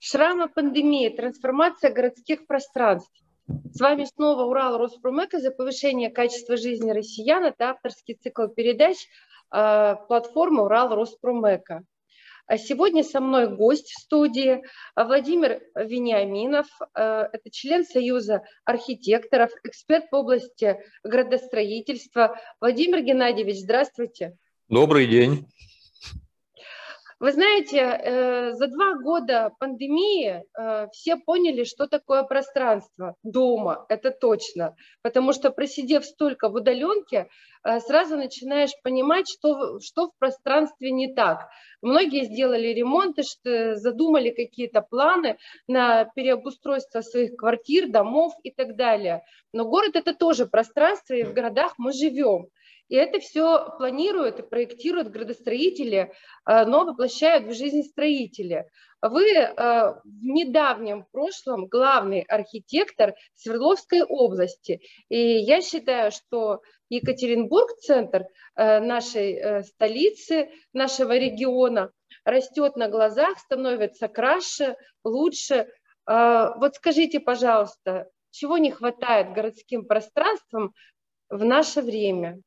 [0.00, 3.12] Шрамы пандемии, трансформация городских пространств.
[3.72, 7.44] С вами снова Урал Роспромека за повышение качества жизни россиян.
[7.44, 8.96] Это авторский цикл передач
[9.52, 11.84] э, платформы Урал Роспромека.
[12.46, 14.62] А сегодня со мной гость в студии
[14.96, 16.66] Владимир Вениаминов.
[16.94, 22.38] Э, это член Союза архитекторов, эксперт в области градостроительства.
[22.60, 24.36] Владимир Геннадьевич, здравствуйте.
[24.68, 25.46] Добрый день.
[27.24, 34.10] Вы знаете, э, за два года пандемии э, все поняли, что такое пространство дома, это
[34.10, 34.76] точно.
[35.00, 37.30] Потому что просидев столько в удаленке,
[37.64, 41.48] э, сразу начинаешь понимать, что, что в пространстве не так.
[41.80, 43.22] Многие сделали ремонты,
[43.74, 49.22] задумали какие-то планы на переобустройство своих квартир, домов и так далее.
[49.54, 52.50] Но город это тоже пространство, и в городах мы живем.
[52.88, 56.12] И это все планируют и проектируют градостроители,
[56.46, 58.66] э, но воплощают в жизнь строители.
[59.00, 64.80] Вы э, в недавнем прошлом главный архитектор Свердловской области.
[65.08, 71.90] И я считаю, что Екатеринбург, центр э, нашей столицы, нашего региона,
[72.24, 75.68] растет на глазах, становится краше, лучше.
[76.06, 80.74] Вот скажите, пожалуйста, чего не хватает городским пространствам
[81.30, 82.40] в наше время?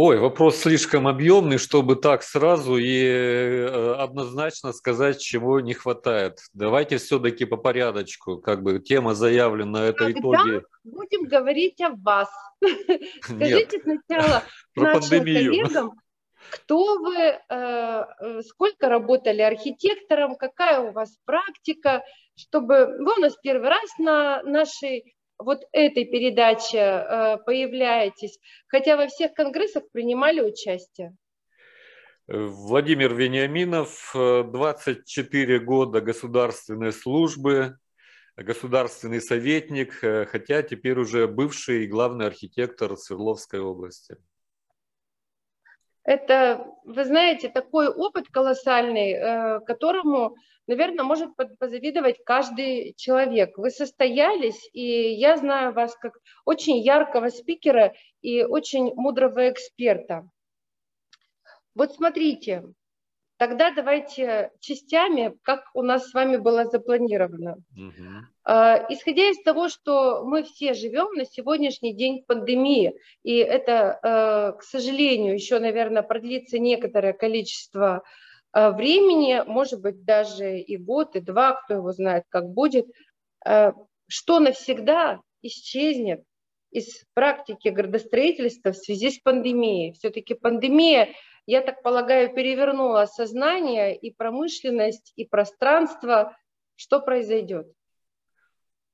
[0.00, 6.38] Ой, вопрос слишком объемный, чтобы так сразу и э, однозначно сказать, чего не хватает.
[6.52, 8.38] Давайте все-таки по порядочку.
[8.38, 10.62] Как бы тема заявлена, это Когда итоги.
[10.84, 12.28] будем говорить о вас.
[13.22, 14.44] Скажите сначала
[14.76, 15.90] нашим коллегам,
[16.50, 22.04] кто вы, э, э, сколько работали архитектором, какая у вас практика,
[22.36, 29.06] чтобы вы у нас первый раз на нашей вот этой передаче э, появляетесь, хотя во
[29.06, 31.14] всех конгрессах принимали участие?
[32.26, 37.78] Владимир Вениаминов, 24 года государственной службы,
[38.36, 44.16] государственный советник, э, хотя теперь уже бывший главный архитектор Свердловской области.
[46.08, 50.36] Это, вы знаете, такой опыт колоссальный, э, которому,
[50.66, 53.58] наверное, может позавидовать каждый человек.
[53.58, 56.14] Вы состоялись, и я знаю вас как
[56.46, 57.92] очень яркого спикера
[58.22, 60.26] и очень мудрого эксперта.
[61.74, 62.64] Вот смотрите,
[63.38, 67.58] Тогда давайте частями, как у нас с вами было запланировано.
[67.76, 68.52] Угу.
[68.90, 74.62] Исходя из того, что мы все живем на сегодняшний день пандемии, и это, а, к
[74.64, 78.02] сожалению, еще, наверное, продлится некоторое количество
[78.52, 82.86] а, времени, может быть, даже и год, и два, кто его знает, как будет,
[83.44, 86.24] что навсегда исчезнет
[86.70, 89.92] из практики градостроительства в связи с пандемией.
[89.92, 91.14] Все-таки пандемия
[91.46, 96.36] я так полагаю, перевернула сознание и промышленность, и пространство.
[96.76, 97.72] Что произойдет?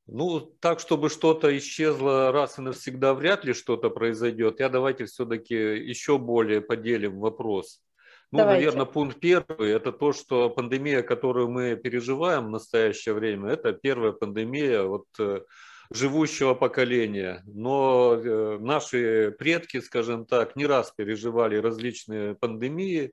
[0.07, 4.61] Ну, так, чтобы что-то исчезло раз и навсегда, вряд ли что-то произойдет.
[4.61, 7.83] Я давайте все-таки еще более поделим вопрос.
[8.31, 8.67] Ну, давайте.
[8.67, 14.13] наверное, пункт первый– это то, что пандемия, которую мы переживаем в настоящее время, это первая
[14.13, 15.41] пандемия вот э,
[15.91, 17.43] живущего поколения.
[17.47, 23.13] Но э, наши предки, скажем так, не раз переживали различные пандемии,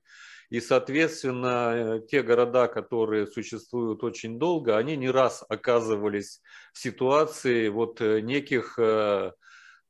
[0.49, 6.41] и, соответственно, те города, которые существуют очень долго, они не раз оказывались
[6.73, 9.31] в ситуации вот э, неких э,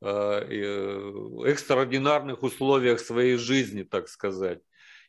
[0.00, 4.58] экстраординарных условиях своей жизни, так сказать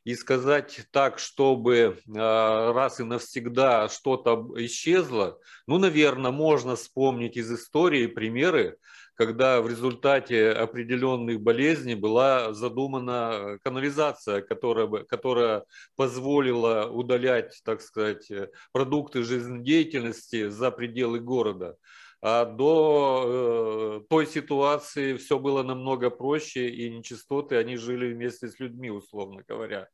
[0.03, 7.51] и сказать так, чтобы а, раз и навсегда что-то исчезло, ну, наверное, можно вспомнить из
[7.51, 8.77] истории примеры,
[9.15, 15.65] когда в результате определенных болезней была задумана канализация, которая, которая
[15.95, 18.27] позволила удалять, так сказать,
[18.71, 21.77] продукты жизнедеятельности за пределы города.
[22.25, 28.61] А до э, той ситуации все было намного проще, и нечистоты, они жили вместе с
[28.61, 29.89] людьми, условно говоря.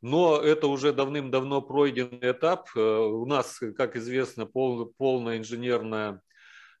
[0.00, 2.70] Но это уже давным-давно пройденный этап.
[2.74, 6.22] Э, у нас, как известно, пол, полное инженерное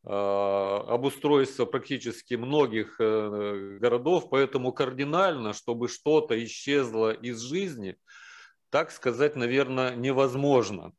[0.06, 7.98] э, обустройство практически многих э, городов, поэтому кардинально, чтобы что-то исчезло из жизни,
[8.70, 10.94] так сказать, наверное, невозможно.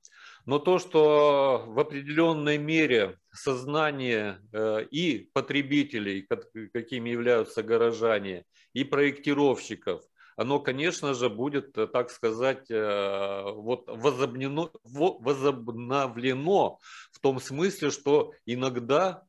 [0.49, 6.27] Но то, что в определенной мере сознание э, и потребителей,
[6.73, 10.01] какими являются горожане, и проектировщиков,
[10.37, 16.79] оно, конечно же, будет, э, так сказать, э, вот возобновлено, возобновлено
[17.11, 19.21] в том смысле, что иногда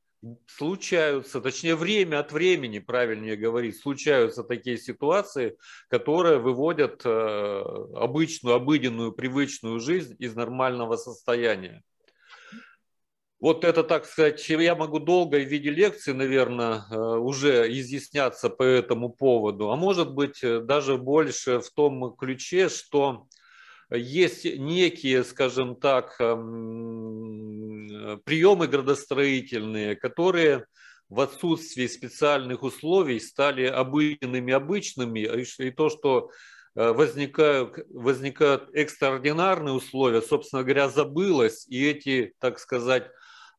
[0.47, 5.57] случаются, точнее время от времени, правильнее говорить, случаются такие ситуации,
[5.89, 7.65] которые выводят э,
[7.97, 11.83] обычную, обыденную, привычную жизнь из нормального состояния.
[13.41, 18.63] Вот это, так сказать, я могу долго в виде лекции, наверное, э, уже изъясняться по
[18.63, 23.27] этому поводу, а может быть э, даже больше в том ключе, что
[23.91, 27.89] есть некие, скажем так, эм,
[28.25, 30.67] приемы градостроительные, которые
[31.09, 35.29] в отсутствии специальных условий стали обыденными, обычными,
[35.59, 36.31] и то, что
[36.77, 43.11] э, возникают, возникают экстраординарные условия, собственно говоря, забылось, и эти, так сказать,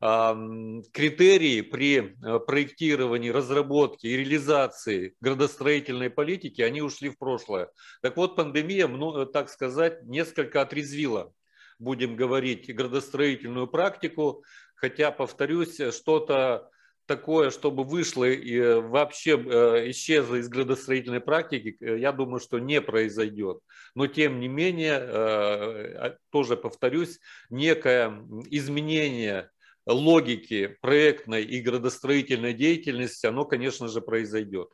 [0.01, 7.69] критерии при э, проектировании, разработке и реализации градостроительной политики, они ушли в прошлое.
[8.01, 11.31] Так вот, пандемия, ну, так сказать, несколько отрезвила,
[11.77, 14.43] будем говорить, градостроительную практику,
[14.73, 16.71] хотя, повторюсь, что-то
[17.05, 22.81] такое, чтобы вышло и э, вообще э, исчезло из градостроительной практики, я думаю, что не
[22.81, 23.59] произойдет.
[23.93, 27.19] Но тем не менее, а, тоже повторюсь,
[27.51, 29.51] некое изменение
[29.85, 34.69] логики проектной и градостроительной деятельности, оно, конечно же, произойдет.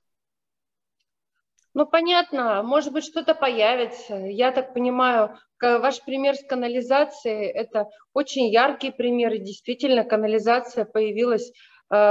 [1.73, 4.15] Ну, понятно, может быть, что-то появится.
[4.15, 11.51] Я так понимаю, ваш пример с канализацией– это очень яркий пример, и действительно канализация появилась
[11.51, 11.53] э,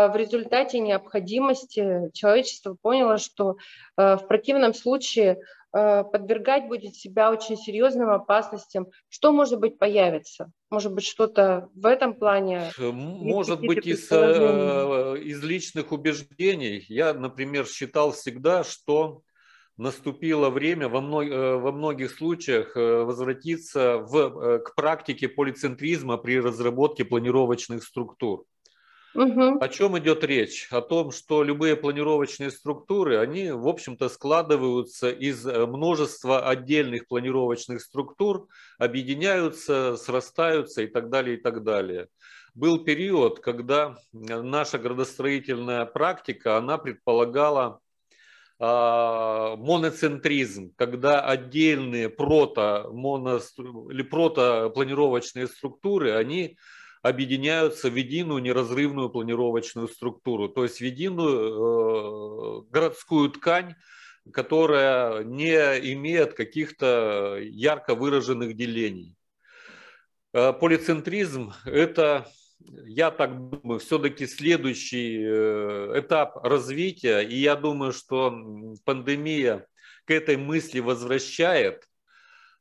[0.08, 2.12] в результате необходимости.
[2.12, 3.56] Человечество поняло, что
[3.96, 5.40] э, в противном случае
[5.76, 8.86] подвергать будет себя очень серьезным опасностям.
[9.08, 10.50] Что, может быть, появится?
[10.70, 12.70] Может быть, что-то в этом плане?
[12.78, 16.84] Э, может быть, из, э, из личных убеждений.
[16.88, 19.22] Я, например, считал всегда, что
[19.76, 27.84] наступило время во, мног, во многих случаях возвратиться в, к практике полицентризма при разработке планировочных
[27.84, 28.46] структур.
[29.16, 29.58] Угу.
[29.60, 30.68] О чем идет речь?
[30.70, 37.80] О том, что любые планировочные структуры, они, в общем-то, складываются из э, множества отдельных планировочных
[37.80, 38.48] структур,
[38.78, 42.08] объединяются, срастаются и так далее, и так далее.
[42.54, 47.80] Был период, когда э, наша градостроительная практика, она предполагала
[48.58, 53.38] а, моноцентризм, когда отдельные прото, моно,
[53.90, 54.02] или
[55.46, 56.56] структуры, они
[57.08, 63.74] объединяются в единую неразрывную планировочную структуру, то есть в единую э, городскую ткань,
[64.32, 65.54] которая не
[65.92, 69.14] имеет каких-то ярко выраженных делений.
[70.32, 72.26] Э, полицентризм– это,
[72.58, 78.30] я так думаю, все-таки следующий э, этап развития, и я думаю, что
[78.84, 79.66] пандемия
[80.06, 81.84] к этой мысли возвращает,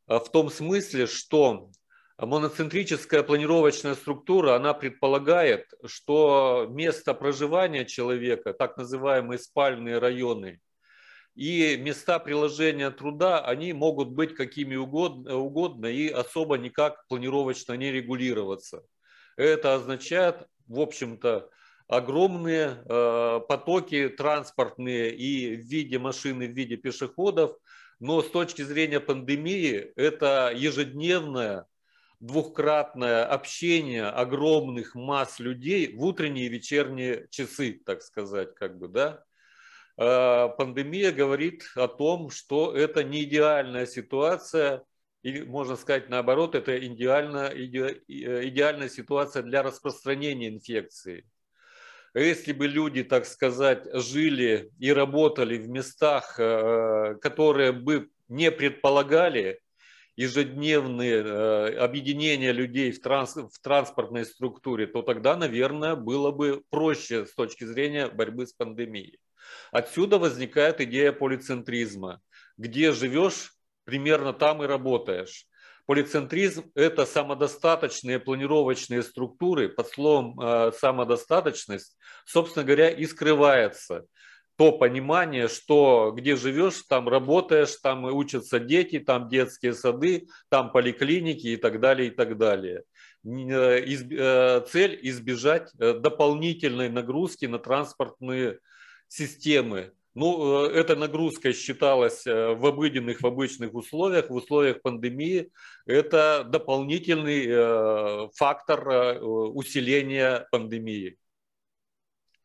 [0.07, 1.71] в том смысле, что
[2.17, 10.61] Моноцентрическая планировочная структура, она предполагает, что место проживания человека, так называемые спальные районы,
[11.35, 17.91] и места приложения труда, они могут быть какими угодно, угодно и особо никак планировочно не
[17.91, 18.85] регулироваться.
[19.35, 21.49] Это означает, в общем-то,
[21.89, 27.57] огромные э, потоки транспортные и в виде машин, и в виде пешеходов,
[27.99, 31.67] но с точки зрения пандемии это ежедневная
[32.19, 39.23] двухкратное общение огромных масс людей в утренние и вечерние часы, так сказать, как бы, да.
[39.97, 44.83] А, пандемия говорит о том, что это не идеальная ситуация,
[45.23, 51.25] и можно сказать наоборот, это идеальная, идеальная ситуация для распространения инфекции.
[52.13, 59.59] Если бы люди, так сказать, жили и работали в местах, э, которые бы не предполагали
[60.15, 67.25] ежедневные э, объединения людей в, транс, в транспортной структуре, то тогда, наверное, было бы проще
[67.25, 69.19] с точки зрения борьбы с пандемией.
[69.71, 72.21] Отсюда возникает идея полицентризма.
[72.57, 73.53] Где живешь,
[73.83, 75.47] примерно там и работаешь.
[75.85, 79.69] Полицентризм– это самодостаточные планировочные структуры.
[79.69, 81.95] Под словом э, самодостаточность,
[82.25, 84.05] собственно говоря, и скрывается
[84.57, 91.47] то понимание, что где живешь, там работаешь, там учатся дети, там детские сады, там поликлиники
[91.47, 92.83] и так далее, и так далее.
[93.25, 98.59] Э, э, цель избежать э, дополнительной нагрузки на транспортные
[99.07, 99.93] системы.
[100.13, 105.51] Ну, эта нагрузка считалась в обыденных, в обычных условиях, в условиях пандемии.
[105.85, 111.17] Это дополнительный фактор усиления пандемии.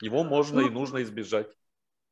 [0.03, 1.47] Его можно и ну, нужно избежать.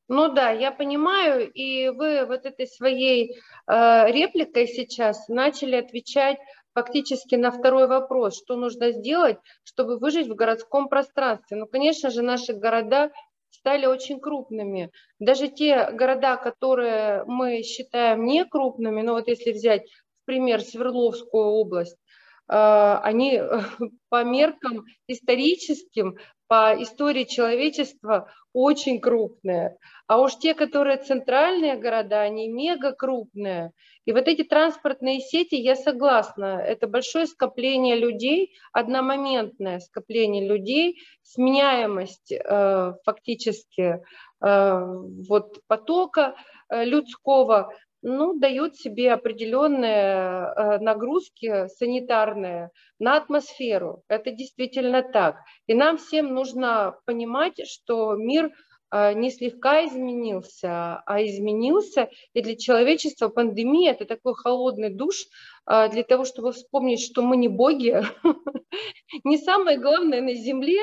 [0.08, 3.34] Ну да, я понимаю, и вы вот этой своей
[3.66, 6.38] э, репликой сейчас начали отвечать
[6.72, 11.58] фактически на второй вопрос, что нужно сделать, чтобы выжить в городском пространстве.
[11.58, 13.10] Ну, конечно же, наши города
[13.50, 14.90] стали очень крупными.
[15.18, 19.82] Даже те города, которые мы считаем не крупными, ну вот если взять
[20.22, 21.98] в пример Свердловскую область,
[22.46, 23.40] а, они
[24.08, 26.16] по меркам историческим,
[26.48, 29.76] по истории человечества очень крупные.
[30.06, 33.72] А уж те, которые центральные города, они мега крупные.
[34.06, 42.32] И вот эти транспортные сети, я согласна, это большое скопление людей, одномоментное скопление людей, сменяемость
[42.32, 44.00] э, фактически
[44.40, 44.80] э,
[45.28, 46.34] вот потока
[46.70, 47.70] э, людского,
[48.02, 54.02] ну, дают себе определенные э, нагрузки санитарные на атмосферу.
[54.08, 55.36] Это действительно так.
[55.66, 58.52] И нам всем нужно понимать, что мир
[58.92, 62.08] э, не слегка изменился, а изменился.
[62.34, 65.16] И для человечества пандемия– это такой холодный душ
[65.68, 68.00] э, для того, чтобы вспомнить, что мы не боги,
[69.24, 70.78] не самое главное на Земле,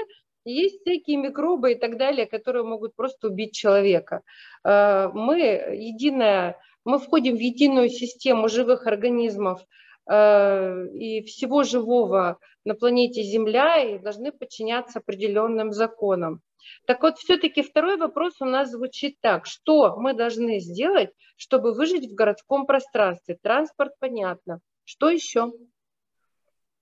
[0.47, 4.21] есть всякие микробы и так далее, которые могут просто убить человека.
[4.63, 5.39] Мы
[5.73, 9.61] единая мы входим в единую систему живых организмов
[10.09, 16.41] э, и всего живого на планете Земля и должны подчиняться определенным законам.
[16.87, 19.45] Так вот, все-таки второй вопрос у нас звучит так.
[19.45, 23.37] Что мы должны сделать, чтобы выжить в городском пространстве?
[23.41, 24.59] Транспорт, понятно.
[24.83, 25.51] Что еще?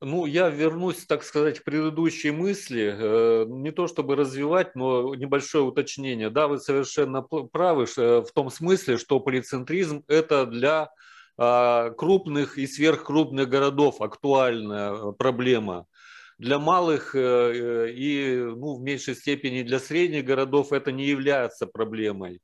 [0.05, 5.63] Ну, я вернусь, так сказать, к предыдущей мысли, э, не то чтобы развивать, но небольшое
[5.63, 6.29] уточнение.
[6.29, 10.91] Да, вы совершенно правы э, в том смысле, что полицентризм– это для
[11.37, 15.87] а, крупных и сверхкрупных городов актуальная проблема.
[16.37, 22.41] Для малых э, и ну, в меньшей степени для средних городов это не является проблемой.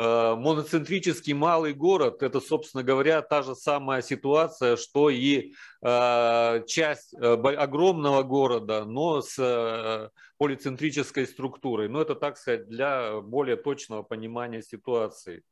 [0.00, 7.14] Э, моноцентрический малый город– это, собственно говоря, та же самая ситуация, что и э, часть
[7.14, 11.88] э, огромного города, но с полицентрической структурой.
[11.88, 15.42] Но это, так сказать, для более точного понимания ситуации.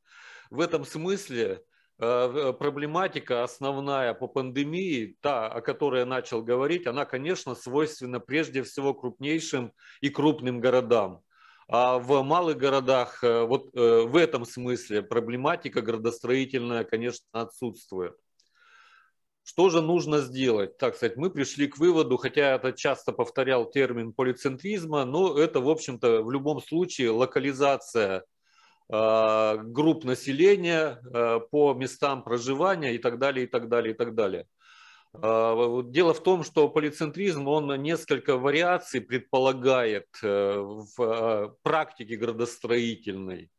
[0.49, 1.61] В этом смысле
[1.97, 8.93] проблематика основная по пандемии, та, о которой я начал говорить, она, конечно, свойственна прежде всего
[8.93, 11.23] крупнейшим и крупным городам.
[11.69, 18.15] А в малых городах э, вот э, в этом смысле проблематика градостроительная, конечно, отсутствует.
[19.43, 20.77] Что же нужно сделать?
[20.77, 25.69] Так сказать, мы пришли к выводу, хотя это часто повторял термин полицентризма, но это, в
[25.69, 28.23] общем-то, в любом случае локализация
[28.89, 31.01] э, групп населения
[31.51, 34.47] по местам проживания и так далее, и так далее, и так далее.
[35.13, 43.49] А, дело в том, что полицентризм, он несколько вариаций предполагает э, в а, практике градостроительной.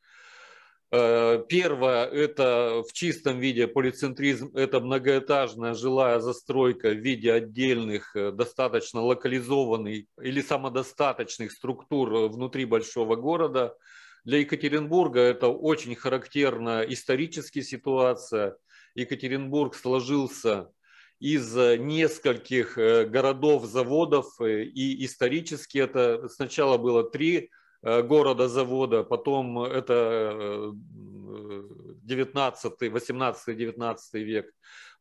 [0.90, 8.32] Э, первое– это в чистом виде полицентризм– это многоэтажная жилая застройка в виде отдельных, э,
[8.32, 13.76] достаточно локализованных или самодостаточных структур внутри большого города.
[14.24, 18.56] Для Екатеринбурга это очень характерна историческая ситуация.
[18.94, 20.70] Екатеринбург сложился
[21.20, 29.04] из э, нескольких э, городов, заводов, э, и исторически это сначала было три города, завода,
[29.04, 30.72] потом это
[32.02, 34.50] 19, 18, 19 век.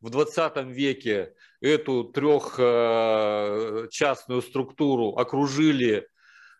[0.00, 6.06] В 20 веке эту трехчастную структуру окружили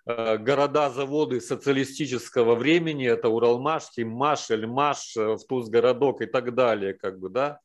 [0.07, 7.61] города-заводы социалистического времени, это Уралмаш, Тиммаш, Эльмаш, Втузгородок и так далее, как бы, да.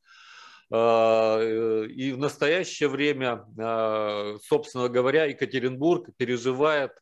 [0.70, 6.92] Э, и в настоящее время, а, собственно говоря, Екатеринбург переживает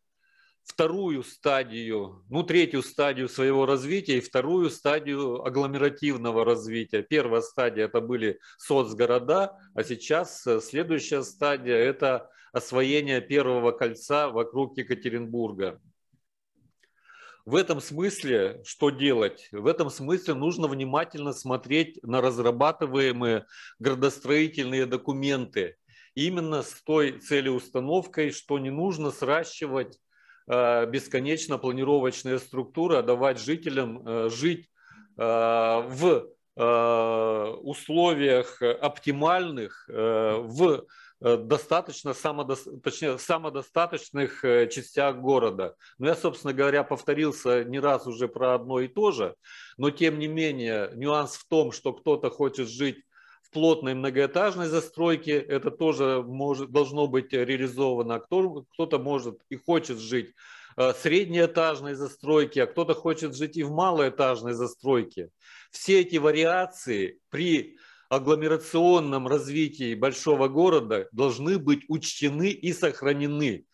[0.65, 7.03] вторую стадию, ну, третью стадию своего развития и вторую стадию агломеративного развития.
[7.03, 14.77] Первая стадия– это были соцгорода, а сейчас э, следующая стадия– это освоение первого кольца вокруг
[14.77, 15.81] Екатеринбурга.
[17.45, 19.49] В этом смысле что делать?
[19.51, 23.47] В этом смысле нужно внимательно смотреть на разрабатываемые
[23.81, 25.77] градостроительные документы.
[26.15, 29.99] Именно с той целеустановкой, что не нужно сращивать
[30.47, 34.71] э, бесконечно планировочные структуры, а давать жителям э, жить
[35.17, 40.85] э, в условиях оптимальных, в
[41.23, 42.57] достаточно самодо...
[42.83, 45.77] точнее, самодостаточных э, частях города.
[45.99, 49.37] Но я, собственно говоря, повторился не раз уже про одно и то же,
[49.77, 53.05] но тем не менее нюанс в том, что кто-то хочет жить
[53.43, 58.19] в плотной многоэтажной застройке, это тоже может, должно быть реализовано.
[58.19, 60.35] Кто, кто-то может и хочет жить
[60.77, 65.29] в среднеэтажной застройке, а кто-то хочет жить и в малоэтажной застройке.
[65.71, 67.77] Все эти вариации при
[68.13, 73.65] агломерационном развитии большого города должны быть учтены и сохранены.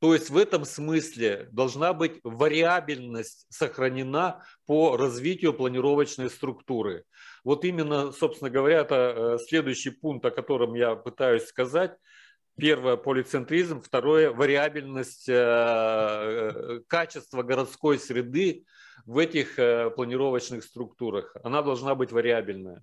[0.00, 7.04] То есть в этом смысле должна быть вариабельность сохранена по развитию планировочной структуры.
[7.44, 11.96] Вот именно, собственно говоря, это э, следующий пункт, о котором я пытаюсь сказать.
[12.58, 13.80] Первое– полицентризм.
[13.80, 18.64] Второе– вариабельность э, э, качества городской среды
[19.06, 19.54] в этих
[19.94, 21.36] планировочных структурах.
[21.44, 22.82] Она должна быть вариабельная.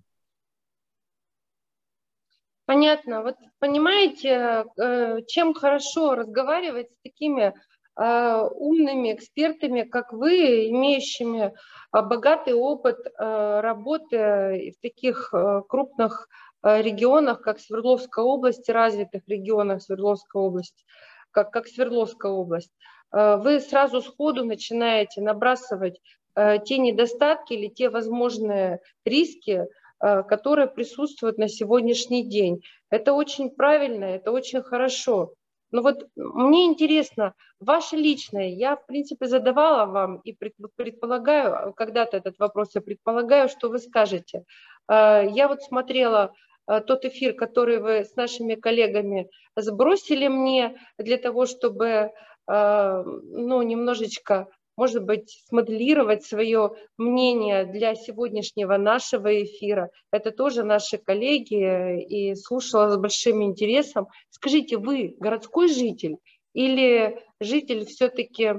[2.72, 3.20] Понятно.
[3.22, 7.52] Вот понимаете, э, чем хорошо разговаривать с такими
[8.00, 11.52] э, умными экспертами, как вы, имеющими э,
[12.00, 15.34] богатый опыт работы в таких
[15.68, 16.28] крупных
[16.62, 20.82] регионах, как Свердловская область, развитых регионах Свердловской области,
[21.30, 22.72] как, как Свердловская область.
[23.10, 26.00] Вы сразу сходу начинаете набрасывать
[26.34, 29.66] те недостатки или те возможные риски,
[30.02, 32.62] которые присутствуют на сегодняшний день.
[32.90, 35.34] Это очень правильно, это очень хорошо.
[35.72, 40.36] Но вот мне интересно, ваше личное, я, в принципе, задавала вам и
[40.76, 44.44] предполагаю, когда-то этот вопрос, я предполагаю, что вы скажете.
[44.88, 46.34] Э, я вот смотрела
[46.66, 52.12] э, тот эфир, который вы с нашими коллегами сбросили мне для того, чтобы
[52.48, 59.90] ну, немножечко может быть, смоделировать свое мнение для сегодняшнего нашего эфира.
[60.10, 64.08] Это тоже наши коллеги, и слушала с большим интересом.
[64.30, 66.16] Скажите, вы городской житель
[66.54, 68.54] или житель все-таки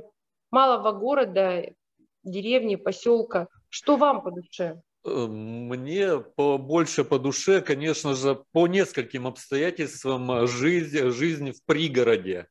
[0.51, 1.65] малого города,
[2.23, 3.47] деревни, поселка?
[3.69, 4.81] Что вам по душе?
[5.05, 12.47] Э, мне больше по душе, конечно же, по нескольким обстоятельствам жизнь, жизнь в пригороде.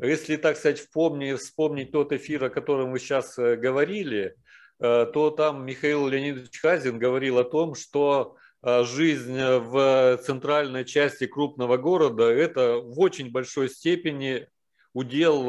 [0.00, 4.34] Если, так сказать, вспомнить, вспомнить тот эфир, о котором вы сейчас э, говорили,
[4.80, 11.26] э, то там Михаил Леонидович Хазин говорил о том, что э, жизнь в центральной части
[11.26, 14.48] крупного города– это в очень большой степени
[14.92, 15.42] удел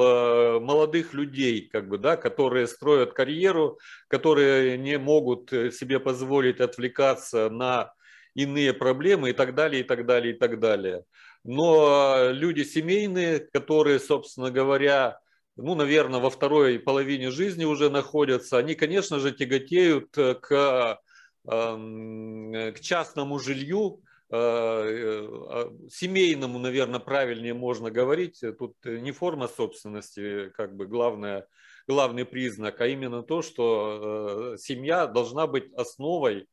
[0.60, 7.94] молодых людей, как бы, да, которые строят карьеру, которые не могут себе позволить отвлекаться на
[8.34, 11.04] иные проблемы и так далее, и так далее, и так далее
[11.46, 15.20] но люди семейные, которые, собственно говоря,
[15.56, 21.00] ну, наверное, во второй половине жизни уже находятся, они, конечно же, тяготеют к,
[21.48, 28.42] эм, к частному жилью, э, э, семейному, наверное, правильнее можно говорить.
[28.58, 31.46] Тут не форма собственности, как бы главное,
[31.88, 36.48] главный признак, а именно то, что э, семья должна быть основой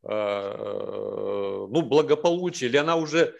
[0.00, 3.34] ну, благополучия, или она уже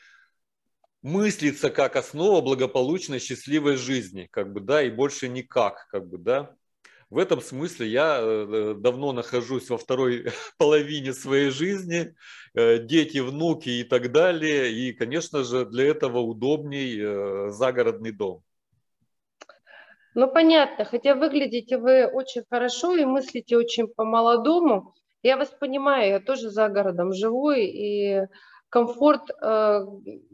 [1.03, 6.55] мыслится как основа благополучной, счастливой жизни, как бы, да, и больше никак, как бы, да.
[7.11, 10.27] В этом смысле я э, давно нахожусь во второй
[10.59, 12.15] половине своей жизни,
[12.55, 18.43] э, дети, внуки и так далее, и, конечно же, для этого удобней э, загородный дом.
[20.15, 24.95] Ну, понятно, хотя выглядите вы очень хорошо и мыслите очень по-молодому.
[25.23, 28.27] Я вас понимаю, я тоже за городом живу, и
[28.71, 29.81] комфорт э,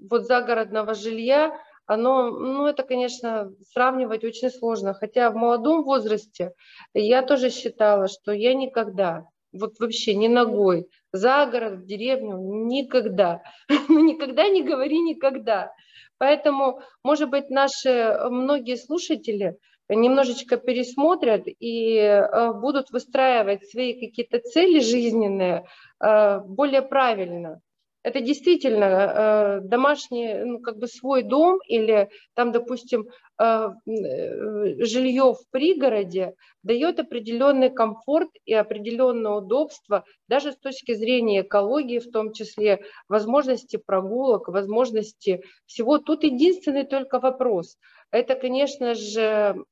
[0.09, 4.94] вот загородного жилья, оно, ну, это, конечно, сравнивать очень сложно.
[4.94, 6.53] Хотя в молодом возрасте
[6.94, 13.42] я тоже считала, что я никогда, вот вообще ни ногой, за город, в деревню, никогда.
[13.88, 15.73] Ну, никогда не говори никогда.
[16.18, 19.57] Поэтому, может быть, наши многие слушатели
[19.88, 25.66] немножечко пересмотрят и э, будут выстраивать свои какие-то цели жизненные
[26.01, 27.61] э, более правильно
[28.04, 35.32] это действительно э, домашний, ну, как бы свой дом или там, допустим, э, э, жилье
[35.32, 42.34] в пригороде дает определенный комфорт и определенное удобство, даже с точки зрения экологии, в том
[42.34, 45.96] числе возможности прогулок, возможности всего.
[45.96, 47.78] Тут единственный только вопрос.
[48.10, 49.64] Это, конечно же,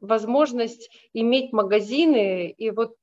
[0.00, 2.96] возможность иметь магазины и вот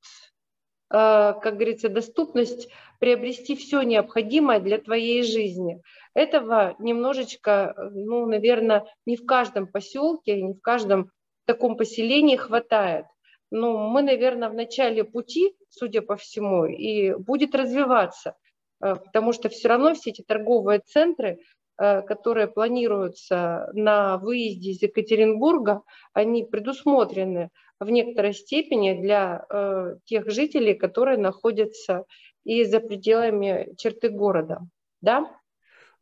[0.90, 5.80] как говорится, доступность приобрести все необходимое для твоей жизни.
[6.14, 11.10] Этого немножечко, ну, наверное, не в каждом поселке, не в каждом
[11.46, 13.06] таком поселении хватает.
[13.50, 18.36] Но мы, наверное, в начале пути, судя по всему, и будет развиваться,
[18.80, 21.40] э, потому что все равно все эти торговые центры,
[21.78, 27.50] э, которые планируются на выезде из Екатеринбурга, они предусмотрены
[27.80, 32.04] в некоторой степени для э, тех жителей, которые находятся
[32.44, 34.60] и за пределами черты города.
[35.00, 35.34] Да?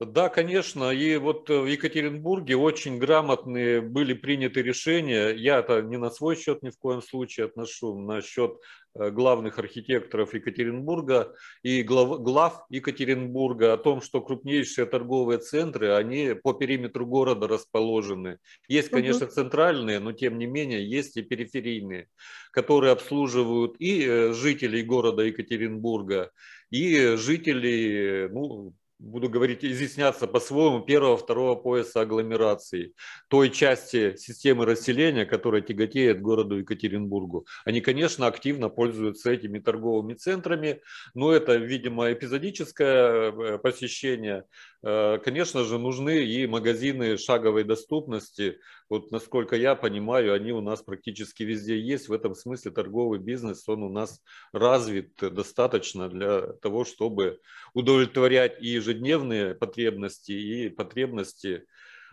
[0.00, 0.90] Да, конечно.
[0.90, 5.30] И вот в Екатеринбурге очень грамотные были приняты решения.
[5.30, 9.58] Я это не на свой счет ни в коем случае отношу, на счет э, главных
[9.58, 17.06] архитекторов Екатеринбурга и глав, глав Екатеринбурга о том, что крупнейшие торговые центры, они по периметру
[17.06, 18.38] города расположены.
[18.68, 22.08] Есть, конечно, центральные, но тем не менее есть и периферийные,
[22.52, 26.30] которые обслуживают и э, жителей города Екатеринбурга,
[26.70, 32.94] и жителей ну, буду говорить, изъясняться по-своему, первого, второго пояса агломерации,
[33.28, 37.46] той части системы расселения, которая тяготеет городу Екатеринбургу.
[37.64, 40.80] Они, конечно, активно пользуются этими торговыми центрами,
[41.14, 44.44] но это, видимо, эпизодическое э, посещение.
[44.82, 48.58] Э, конечно же, нужны и магазины шаговой доступности.
[48.88, 52.08] Вот, насколько я понимаю, они у нас практически везде есть.
[52.08, 54.22] В этом смысле торговый бизнес, он у нас
[54.52, 57.40] развит достаточно для того, чтобы
[57.74, 61.66] удовлетворять и ежедневные потребности, и потребности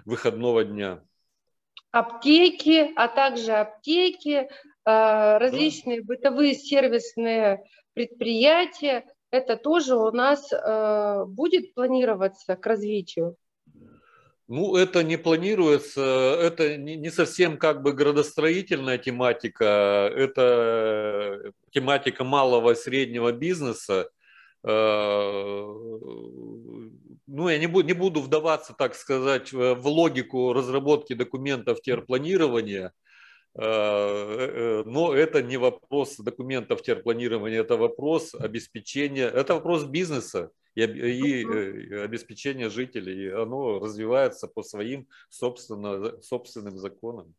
[0.04, 1.04] выходного дня.
[1.92, 4.48] Аптеки, а также аптеки, э,
[4.84, 6.08] различные да.
[6.08, 13.38] бытовые сервисные предприятия– это тоже у нас э, будет планироваться к развитию?
[14.48, 16.02] Ну, это не планируется,
[16.40, 24.10] это не совсем как бы градостроительная тематика, это тематика малого и среднего бизнеса.
[24.64, 25.64] Э,
[27.28, 32.94] ну, я не буду, не буду вдаваться, так сказать, в логику разработки документов терпланирования,
[33.58, 40.84] Э, э, но это не вопрос документов терпланирования, это вопрос обеспечения, это вопрос бизнеса и,
[40.84, 43.26] и э, обеспечения жителей.
[43.26, 47.34] И оно развивается по своим собственно, собственным законам.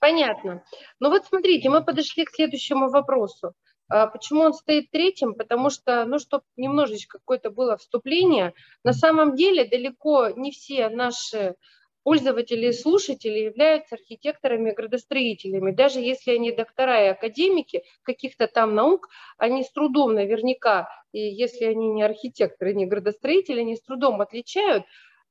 [0.00, 0.64] Понятно.
[0.98, 3.54] Ну вот смотрите, мы подошли к следующему вопросу.
[3.88, 5.34] А почему он стоит третьим?
[5.34, 11.56] Потому что, ну, чтобы немножечко какое-то было вступление, на самом деле далеко не все наши
[12.02, 15.70] пользователи и слушатели являются архитекторами-градостроителями.
[15.72, 21.64] Даже если они доктора и академики каких-то там наук, они с трудом наверняка, и если
[21.64, 24.84] они не архитекторы, не градостроители, они с трудом отличают,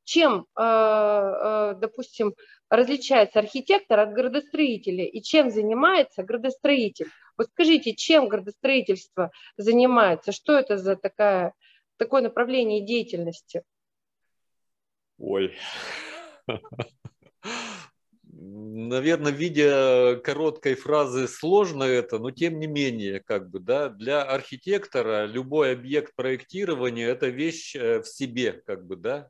[0.04, 2.34] чем, э, э, допустим,
[2.70, 7.08] различается архитектор от градостроителя и чем занимается градостроитель.
[7.38, 10.32] Вот скажите, чем градостроительство занимается?
[10.32, 11.54] Что это за такая,
[11.98, 13.64] такое направление деятельности?
[15.18, 15.54] Ой,
[18.44, 24.24] Наверное, в виде короткой фразы сложно это, но тем не менее, как бы, да, для
[24.24, 29.30] архитектора любой объект проектирования– это вещь э, в себе, как бы, да,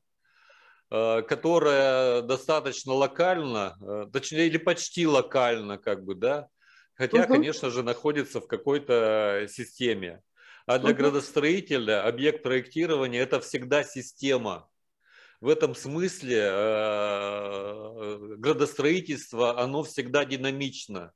[0.91, 6.47] э, которая достаточно локально, э, точнее, или почти локально, как бы, да,
[6.93, 7.33] хотя, угу.
[7.33, 10.21] конечно же, находится в какой-то системе.
[10.67, 10.99] А для угу.
[10.99, 14.69] градостроителя объект проектирования– это всегда система,
[15.41, 21.11] в этом смысле э, градостроительство, оно всегда динамично.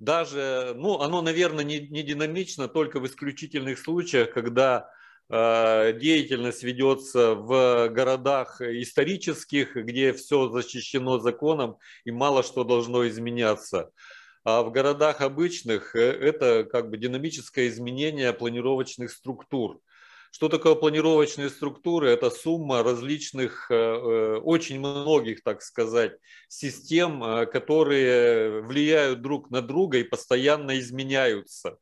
[0.00, 4.90] Даже, ну, оно, наверное, не, не динамично только в исключительных случаях, когда
[5.30, 13.92] э, деятельность ведется в городах исторических, где все защищено законом и мало что должно изменяться.
[14.42, 19.78] А в городах обычных э, это как бы динамическое изменение планировочных структур–
[20.32, 22.08] что такое планировочные структуры?
[22.08, 26.16] Это сумма различных, э, э, очень многих, так сказать,
[26.48, 31.76] систем, э, которые влияют друг на друга и постоянно изменяются.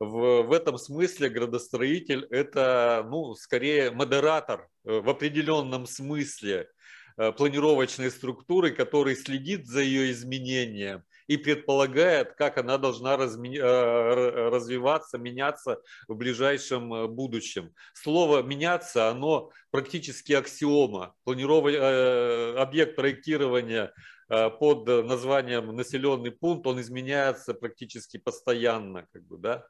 [0.00, 6.68] В, в этом смысле градостроитель– это, ну, скорее модератор в определенном смысле
[7.16, 13.58] планировочной структуры, который следит за ее изменением– и предполагает, как она должна разми...
[13.58, 17.72] Э, развиваться, меняться в ближайшем э, будущем.
[17.94, 21.14] Слово «меняться» оно практически аксиома.
[21.24, 21.66] Планиров...
[21.66, 23.92] Э, объект проектирования
[24.28, 29.06] под названием населенный пункт, он изменяется практически постоянно.
[29.12, 29.64] Как бы, да?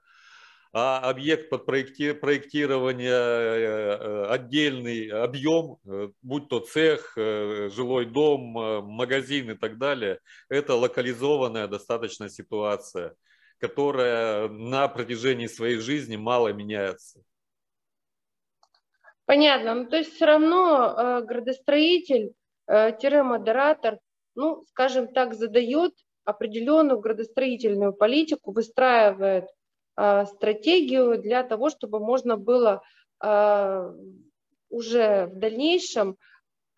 [0.72, 8.40] А объект под проектирование, э, э, отдельный объем, э, будь то цех, жилой дом,
[8.84, 13.14] магазин и так далее, это локализованная достаточно ситуация,
[13.58, 17.20] которая на протяжении своей жизни мало меняется.
[19.24, 19.74] Понятно.
[19.74, 22.32] Ну, то есть все равно градостроитель,
[22.68, 23.98] э, модератор,
[24.34, 25.92] ну, скажем так, задает
[26.24, 29.46] определенную градостроительную политику, выстраивает
[29.96, 32.82] стратегию для того, чтобы можно было
[33.18, 33.94] а,
[34.68, 36.16] уже в дальнейшем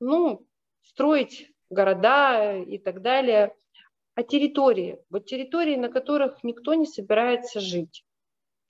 [0.00, 0.46] ну,
[0.82, 3.54] строить города и так далее,
[4.14, 8.04] а территории, вот территории, на которых никто не собирается жить.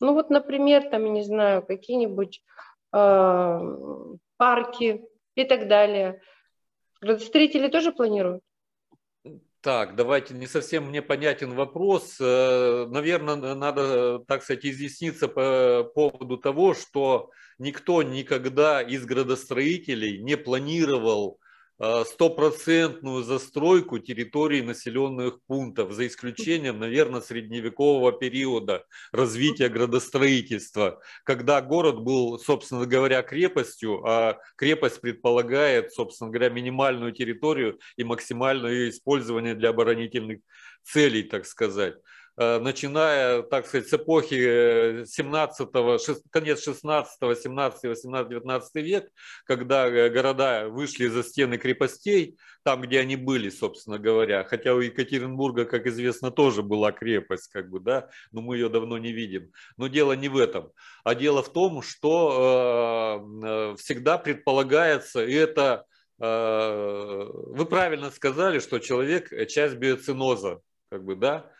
[0.01, 2.43] Ну вот, например, там, я не знаю, какие-нибудь
[2.93, 3.61] э,
[4.37, 6.21] парки и так далее.
[7.01, 8.43] Градостроители тоже планируют?
[9.61, 12.17] Так, давайте, не совсем мне понятен вопрос.
[12.21, 20.37] Э, Наверное, надо, так сказать, изъясниться по поводу того, что никто никогда из градостроителей не
[20.37, 21.41] планировал
[21.81, 32.39] стопроцентную застройку территорий населенных пунктов, за исключением, наверное, средневекового периода развития градостроительства, когда город был,
[32.39, 39.71] собственно говоря, крепостью, а крепость предполагает, собственно говоря, минимальную территорию и максимальное ее использование для
[39.71, 40.41] оборонительных
[40.83, 41.95] целей, так сказать.
[42.41, 45.69] Э, начиная, так сказать, с эпохи 17
[46.31, 49.11] конец 16 17 18 19 век,
[49.45, 54.79] когда э, города вышли за стены крепостей, там, где они были, собственно говоря, хотя у
[54.79, 59.51] Екатеринбурга, как известно, тоже была крепость, как бы, да, но мы ее давно не видим.
[59.77, 60.71] Но дело не в этом,
[61.03, 65.85] а дело в том, что э, всегда предполагается, и это
[66.21, 71.58] вы правильно сказали, что человек часть биоциноза, как бы, да, Э,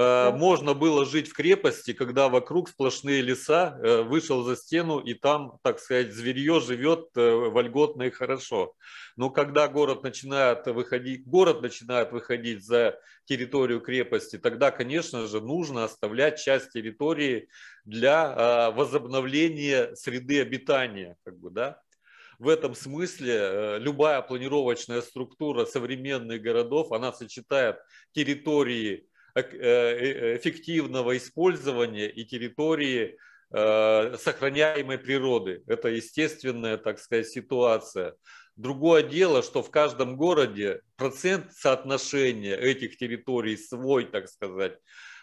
[0.00, 5.58] можно было жить в крепости, когда вокруг сплошные леса, э, вышел за стену и там,
[5.62, 8.74] так сказать, зверье живет э, вольготно и хорошо.
[9.16, 15.84] Но когда город начинает выходить, город начинает выходить за территорию крепости, тогда, конечно же, нужно
[15.84, 17.48] оставлять часть территории
[17.84, 21.80] для возобновления среды обитания, как бы, да.
[22.38, 27.76] В этом смысле любая планировочная структура современных городов, она сочетает
[28.12, 33.18] территории Э, э, эффективного использования и территории
[33.52, 35.62] э, сохраняемой природы.
[35.66, 38.14] Это естественная, так сказать, ситуация.
[38.56, 44.78] Другое дело, что в каждом городе процент соотношения этих территорий свой, так сказать,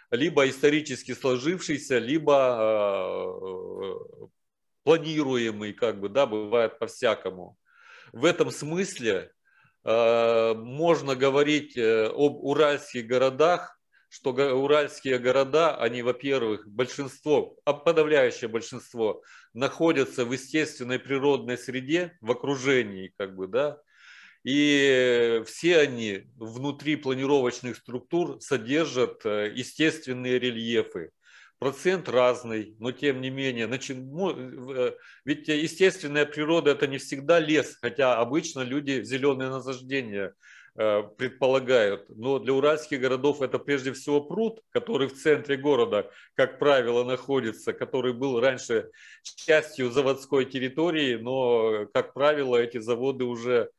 [0.09, 2.33] либо исторически сложившийся, либо
[4.83, 7.57] планируемый, как бы, да, бывает по-всякому.
[8.13, 9.31] В этом смысле
[9.83, 13.76] можно говорить об уральских городах
[14.09, 22.31] что уральские города, они, во-первых, большинство, а подавляющее большинство, находятся в естественной природной среде, в
[22.31, 23.79] окружении, как бы, да,
[24.43, 31.11] и все они внутри планировочных структур содержат э, естественные рельефы.
[31.59, 34.91] Процент разный, но тем не менее, э,
[35.25, 40.33] ведь естественная природа это не всегда лес, хотя обычно люди зеленые насаждения
[40.77, 42.05] предполагают.
[42.09, 47.73] Но для уральских городов это прежде всего пруд, который в центре города, как правило, находится,
[47.73, 48.91] который был раньше
[49.23, 53.71] частью заводской территории, но, как правило, эти заводы уже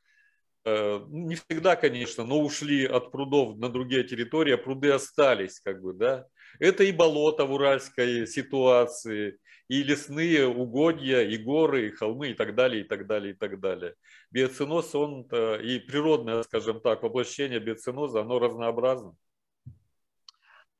[0.65, 5.81] э, не всегда, конечно, но ушли от прудов на другие территории, а пруды остались, как
[5.81, 6.27] бы, да.
[6.59, 12.55] Это и болото в уральской ситуации, и лесные угодья, и горы, и холмы, и так
[12.55, 13.95] далее, и так далее, и так далее.
[14.31, 19.15] Биоциноз, он и природное, скажем так, воплощение биоциноза, оно разнообразно.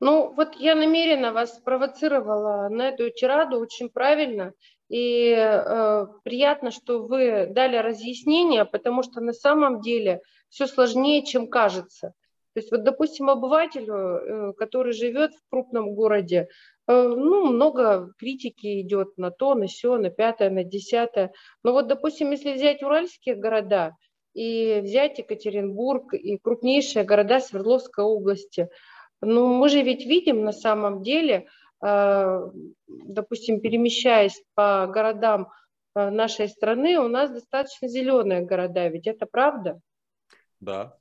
[0.01, 4.53] Ну, вот я намеренно вас спровоцировала на эту тираду очень правильно.
[4.87, 11.47] И э, приятно, что вы дали разъяснение, потому что на самом деле все сложнее, чем
[11.47, 12.13] кажется.
[12.59, 16.49] То есть вот, допустим, обывателю, э, который живет в крупном городе,
[16.87, 21.31] э, ну, много критики идет на то, на все, на пятое, на десятое.
[21.63, 23.95] Но вот, допустим, если взять уральские города
[24.33, 28.67] и взять Екатеринбург и крупнейшие города Свердловской области,
[29.21, 31.47] ну, мы же ведь видим на самом деле,
[31.81, 32.41] э,
[32.87, 35.47] допустим, перемещаясь по городам
[35.95, 39.79] нашей страны, у нас достаточно зеленые города, ведь это правда?
[40.59, 40.98] Да,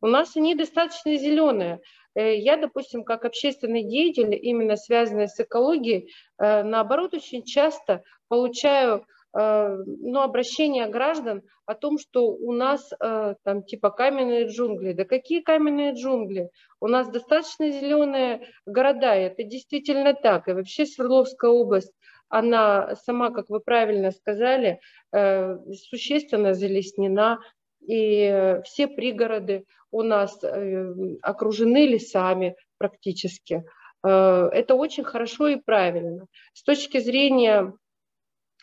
[0.00, 1.80] у нас они достаточно зеленые.
[2.16, 9.06] Э, я, допустим, как общественный деятель, именно связанный с экологией, э, наоборот, очень часто получаю
[9.38, 14.92] э, ну, обращения граждан о том, что у нас там типа каменные джунгли.
[14.92, 16.50] Да какие каменные джунгли?
[16.80, 20.46] У нас достаточно зеленые города, и это действительно так.
[20.46, 21.92] И вообще Свердловская область,
[22.28, 24.78] она сама, как вы правильно сказали,
[25.10, 27.40] существенно залеснена,
[27.86, 33.64] и все пригороды у нас э, окружены лесами практически.
[34.04, 36.26] Э, это очень хорошо и правильно.
[36.52, 37.72] С точки зрения,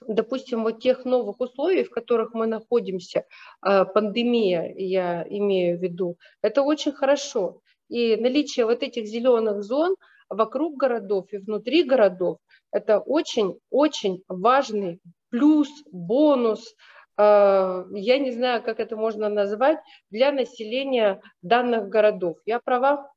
[0.06, 3.26] допустим, вот тех новых условий, в которых мы находимся,
[3.66, 7.62] э, пандемия, я имею в виду, это очень хорошо.
[7.90, 9.96] И наличие вот этих зеленых зон
[10.30, 12.40] вокруг городов и внутри городов–
[12.72, 16.76] это очень-очень важный плюс, бонус–
[17.17, 22.38] я не знаю, как это можно назвать, для населения данных городов.
[22.45, 23.12] Я права?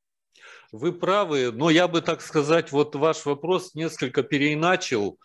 [0.72, 5.18] Вы правы, но я бы, так сказать, вот ваш вопрос несколько переиначил.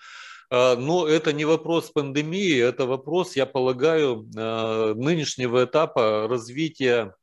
[0.52, 7.16] Э, но это не вопрос пандемии, это вопрос, я полагаю, э, нынешнего этапа развития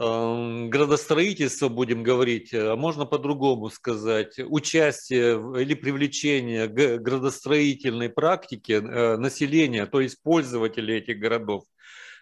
[0.00, 10.00] градостроительство, будем говорить, а можно по-другому сказать, участие или привлечение к градостроительной практике населения, то
[10.00, 11.64] есть пользователей этих городов.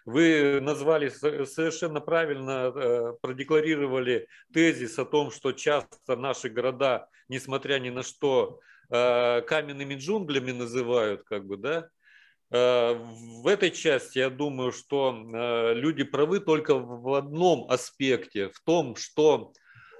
[0.04, 8.02] Вы назвали совершенно правильно, продекларировали тезис о том, что часто наши города, несмотря ни на
[8.02, 11.97] что, каменными джунглями называют, как бы, да, Э,
[12.50, 18.96] в этой части я думаю, что э, люди правы только в одном аспекте, в том,
[18.96, 19.52] что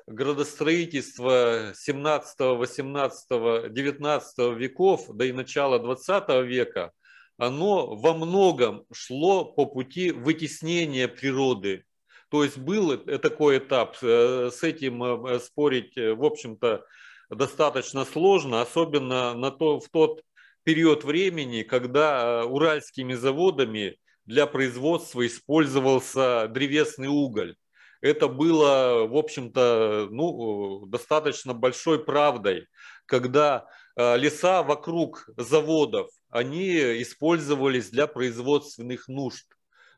[0.07, 6.93] градостроительство 17, 18, 19 веков, да и начала 20 века,
[7.37, 11.85] оно во многом шло по пути вытеснения природы.
[12.31, 16.87] То есть был такой этап, э, с этим спорить, в общем-то,
[17.29, 20.23] достаточно сложно, особенно на то, в тот
[20.65, 27.57] период времени, когда э, уральскими заводами для производства использовался древесный уголь.
[28.01, 32.67] Это было, в общем-то, ну, достаточно большой правдой,
[33.07, 33.67] когда
[33.97, 39.47] э, леса вокруг заводов, они использовались для производственных нужд.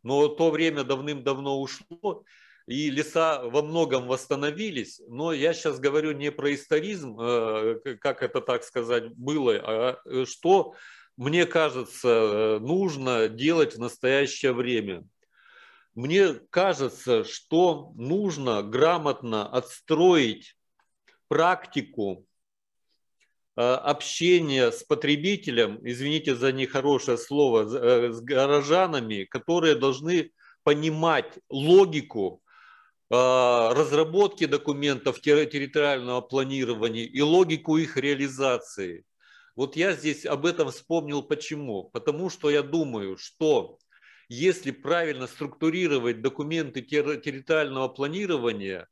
[0.02, 2.24] Но то время давным-давно ушло,
[2.70, 8.40] и леса во многом восстановились, но я сейчас говорю не про историзм, э, как это
[8.40, 10.74] так сказать было, а э, что
[11.16, 15.04] мне кажется э, нужно делать в настоящее время.
[15.96, 20.56] Мне кажется, что нужно грамотно отстроить
[21.26, 22.24] практику
[23.56, 30.30] общения с потребителем, извините за нехорошее слово, с горожанами, которые должны
[30.62, 32.40] понимать логику
[33.10, 39.04] разработки документов территориального планирования и логику их реализации.
[39.56, 41.90] Вот я здесь об этом вспомнил почему.
[41.92, 43.78] Потому что я думаю, что
[44.28, 48.88] если правильно структурировать документы территориального планирования,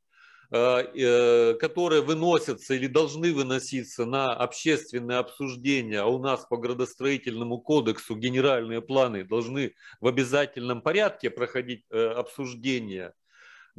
[0.50, 7.60] а, э, которые выносятся или должны выноситься на общественное обсуждение, а у нас по градостроительному
[7.60, 13.12] кодексу генеральные планы должны в обязательном порядке проходить э, обсуждение–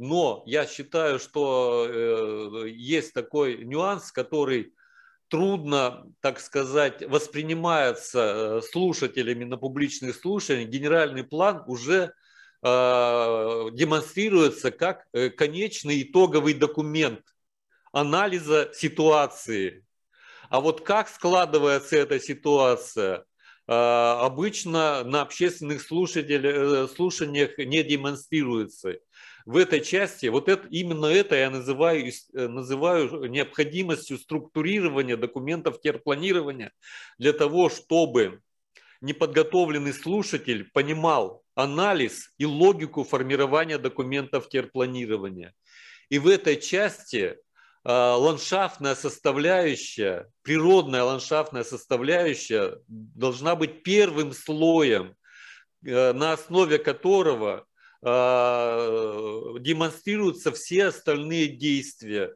[0.00, 4.72] но я считаю, что э, есть такой нюанс, который
[5.28, 10.70] трудно, так сказать, воспринимается э, слушателями на публичных слушаниях.
[10.70, 12.14] Генеральный план уже
[12.62, 17.20] э, демонстрируется как конечный итоговый документ
[17.92, 19.84] анализа ситуации.
[20.48, 23.26] А вот как складывается эта ситуация,
[23.66, 28.98] обычно на общественных слушаниях не демонстрируется
[29.46, 36.72] в этой части, вот это, именно это я называю, э, называю необходимостью структурирования документов терпланирования
[37.18, 38.40] для того, чтобы
[39.00, 45.54] неподготовленный слушатель понимал анализ и логику формирования документов терпланирования.
[46.08, 47.36] И в этой части
[47.82, 55.14] а, ландшафтная составляющая, природная ландшафтная составляющая должна быть первым слоем,
[55.84, 57.64] э, на основе которого
[58.02, 62.34] демонстрируются все остальные действия.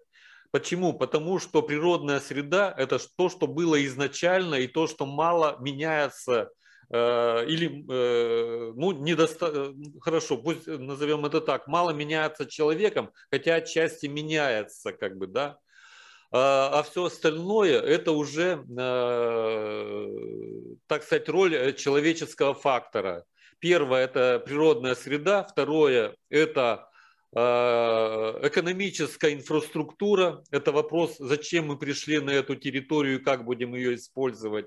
[0.51, 0.93] Почему?
[0.93, 6.51] Потому что природная среда– это то, что было изначально, и то, что мало меняется
[6.91, 9.73] а, или, э, ну, недоста...
[10.01, 15.59] хорошо, пусть назовем это так, мало меняется человеком, хотя отчасти меняется, как бы, да,
[16.31, 18.65] а, а все остальное это уже,
[20.87, 23.25] так сказать, роль человеческого фактора.
[23.59, 26.89] Первое– это природная среда, второе– это
[27.35, 33.97] а, экономическая инфраструктура, это вопрос, зачем мы пришли на эту территорию и как будем ее
[33.97, 34.67] использовать.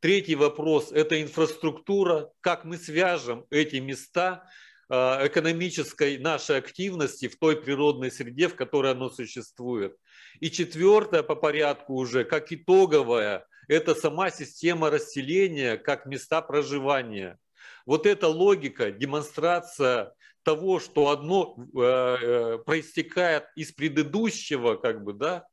[0.00, 4.44] Третий вопрос– это инфраструктура, как мы свяжем эти места
[4.88, 9.96] а, экономической нашей активности в той природной среде, в которой оно существует.
[10.40, 17.38] И четвертое по порядку уже, как итоговое, это сама система расселения, как места проживания–
[17.90, 25.44] вот эта логика, демонстрация того, что одно э, э, проистекает из предыдущего, как бы, да,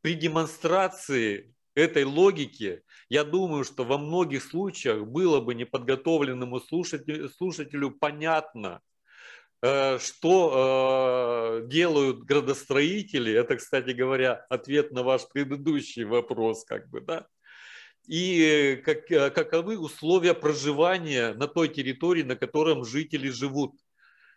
[0.00, 7.90] при демонстрации этой логики, я думаю, что во многих случаях было бы неподготовленному слушателю, слушателю
[7.90, 8.80] понятно,
[9.60, 13.34] э, что делают градостроители.
[13.34, 17.26] Это, кстати говоря, ответ на ваш предыдущий вопрос, как бы, да
[18.06, 23.74] и как, э, каковы условия проживания на той территории, на котором жители живут.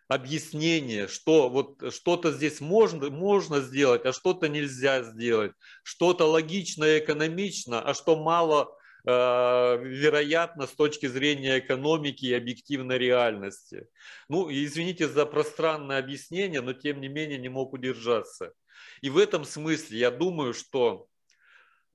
[0.08, 5.54] Объяснение, что вот что-то здесь можно, можно сделать, а что-то нельзя сделать,
[5.84, 13.88] что-то логично и экономично, а что мало вероятно с точки зрения экономики и объективной реальности.
[14.30, 18.54] Ну, извините за пространное объяснение, но тем не менее не мог удержаться.
[19.02, 21.08] И в этом смысле я думаю, что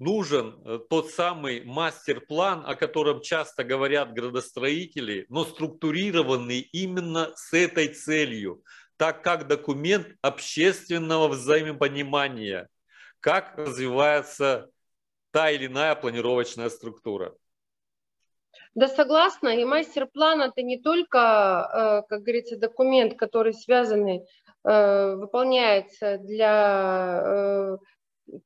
[0.01, 7.89] нужен э, тот самый мастер-план, о котором часто говорят градостроители, но структурированный именно с этой
[7.89, 8.65] целью,
[8.97, 12.69] так как документ общественного взаимопонимания,
[13.21, 14.71] как развивается
[15.31, 17.35] та или иная планировочная структура.
[18.75, 19.49] Да, согласна.
[19.49, 24.27] И мастер-план это не только, э, как говорится, документ, который связанный,
[24.65, 27.79] э, выполняется для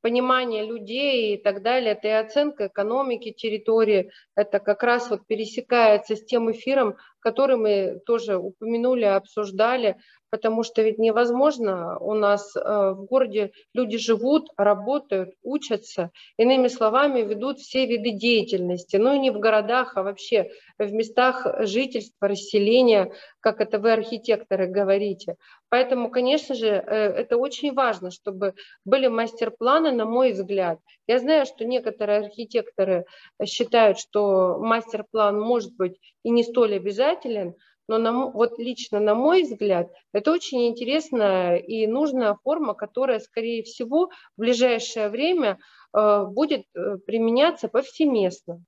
[0.01, 6.17] понимание людей и так далее, это и оценка экономики территории, это как раз вот пересекается
[6.17, 9.97] с тем эфиром, который мы тоже упомянули, обсуждали,
[10.35, 17.21] потому что ведь невозможно, у нас э, в городе люди живут, работают, учатся, иными словами,
[17.21, 23.13] ведут все виды деятельности, ну и не в городах, а вообще в местах жительства, расселения,
[23.39, 25.37] как это вы, архитекторы, говорите.
[25.69, 28.55] Поэтому, конечно же, э, это очень важно, чтобы
[28.85, 30.81] были мастер-планы, на мой взгляд.
[31.07, 33.05] Я знаю, что некоторые архитекторы
[33.45, 37.55] считают, что мастер-план может быть и не столь обязателен,
[37.89, 43.63] но на, вот лично на мой взгляд, это очень интересная и нужная форма, которая, скорее
[43.63, 45.59] всего, в ближайшее время
[45.93, 48.63] э, будет э, применяться повсеместно.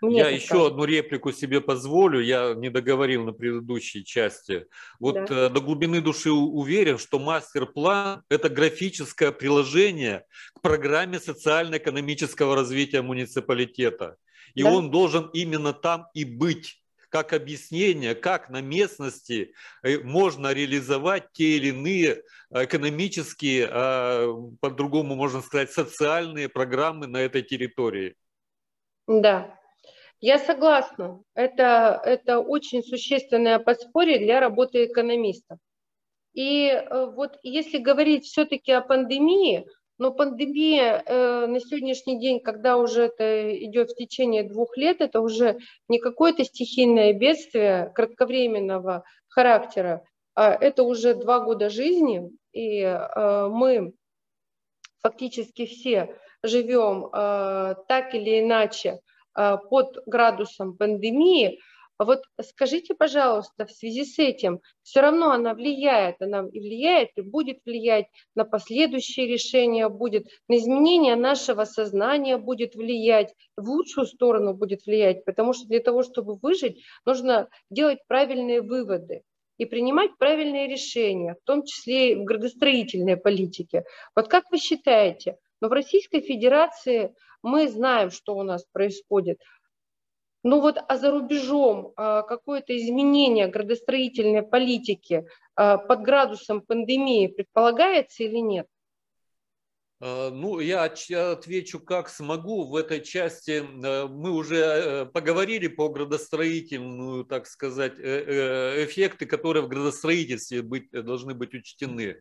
[0.00, 0.66] Мне я еще кажется.
[0.68, 4.66] одну реплику себе позволю, я не договорил на предыдущей части.
[5.00, 5.26] Вот да.
[5.28, 14.16] э, до глубины души уверен, что мастер-план– это графическое приложение к программе социально-экономического развития муниципалитета.
[14.54, 14.72] И да.
[14.72, 21.56] он должен именно там и быть как объяснение, как на местности э, можно реализовать те
[21.56, 28.16] или иные экономические, а, по-другому можно сказать, социальные программы на этой территории.
[29.06, 29.58] Да,
[30.20, 31.22] я согласна.
[31.34, 35.58] Это, это очень существенное подспорье для работы экономиста.
[36.34, 39.66] И э, вот если говорить все-таки о пандемии,
[39.98, 45.20] но пандемия э, на сегодняшний день, когда уже это идет в течение двух лет, это
[45.20, 53.48] уже не какое-то стихийное бедствие кратковременного характера, а это уже два года жизни, и э,
[53.50, 53.92] мы
[55.00, 59.00] фактически все живем э, так или иначе
[59.36, 61.58] э, под градусом пандемии,
[61.98, 67.10] а вот скажите, пожалуйста, в связи с этим, все равно она влияет, она и влияет,
[67.16, 74.06] и будет влиять на последующие решения, будет на изменение нашего сознания будет влиять, в лучшую
[74.06, 79.22] сторону будет влиять, потому что для того, чтобы выжить, нужно делать правильные выводы
[79.56, 83.82] и принимать правильные решения, в том числе и в градостроительной политике.
[84.14, 89.40] Вот как вы считаете, но в Российской Федерации мы знаем, что у нас происходит–
[90.44, 95.26] ну вот, а за рубежом а, какое-то изменение градостроительной политики
[95.56, 98.66] а, под градусом пандемии предполагается или нет?
[100.00, 102.68] А, ну, я отвечу как смогу.
[102.68, 109.64] В этой части мы уже э, поговорили по градостроительную, так сказать, э, э, эффекты, которые
[109.64, 112.20] в градостроительстве быть, должны быть учтены.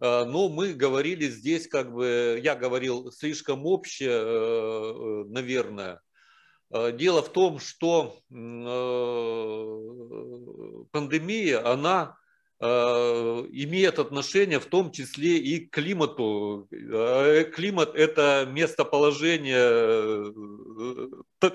[0.00, 6.07] Но мы говорили здесь, как бы, я говорил слишком общее, наверное, Э,
[6.70, 8.34] дело в том, что э,
[10.90, 12.16] пандемия, она
[12.60, 16.68] э, имеет отношение в том числе и к климату.
[17.54, 20.32] Климат– это местоположение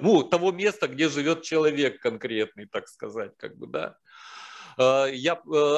[0.02, 3.98] ну, того места, где живет человек конкретный, так сказать, как бы, да.
[4.76, 5.34] Я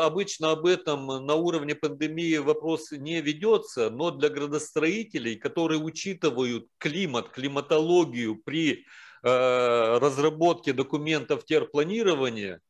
[0.06, 7.28] обычно об этом на уровне пандемии вопрос не ведется, но для градостроителей, которые учитывают климат,
[7.28, 12.62] климатологию при Э, разработки документов терпланирования,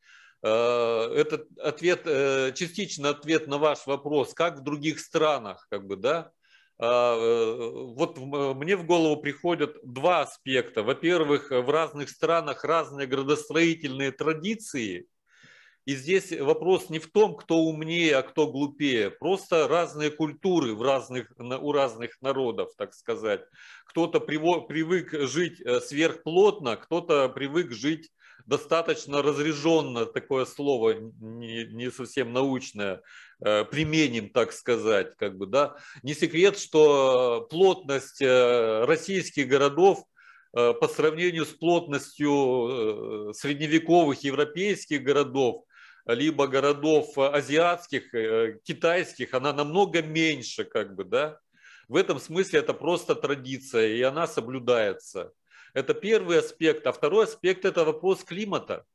[0.41, 5.97] э, это ответ, э, частично ответ на ваш вопрос, как в других странах, как бы,
[5.97, 6.32] да,
[6.78, 10.84] вот мне в голову приходят два аспекта.
[10.84, 15.08] Во-первых, в разных странах разные градостроительные традиции,
[15.86, 19.11] и здесь вопрос не в том, кто умнее, а кто глупее.
[19.11, 23.41] Просто разные культуры в разных, у разных народов, так сказать.
[23.86, 28.09] Кто-то привык жить э, сверхплотно, кто-то привык жить
[28.47, 33.01] достаточно разряженно, такое слово не, не совсем научное,
[33.45, 35.15] э, применим, так сказать.
[35.17, 35.77] Как бы, да?
[36.01, 40.03] Не секрет, что плотность э, российских городов
[40.51, 45.65] по сравнению с плотностью средневековых европейских городов
[46.06, 51.39] либо городов азиатских, э, китайских, она намного меньше, как бы, да.
[51.88, 55.32] В этом смысле это просто традиция, и она соблюдается.
[55.74, 56.88] Это первый аспект.
[56.88, 58.86] А второй аспект– это вопрос климата.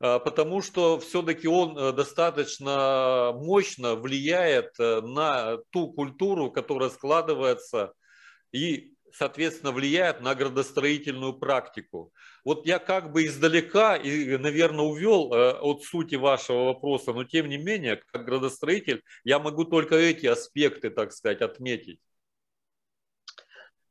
[0.00, 7.92] А, потому что все-таки он э, достаточно мощно влияет э, на ту культуру, которая складывается
[8.52, 12.12] и, соответственно, влияет на градостроительную практику.
[12.44, 17.48] Вот я как бы издалека и, наверное, увел э, от сути вашего вопроса, но тем
[17.48, 22.00] не менее, как градостроитель, я могу только эти аспекты, так сказать, отметить.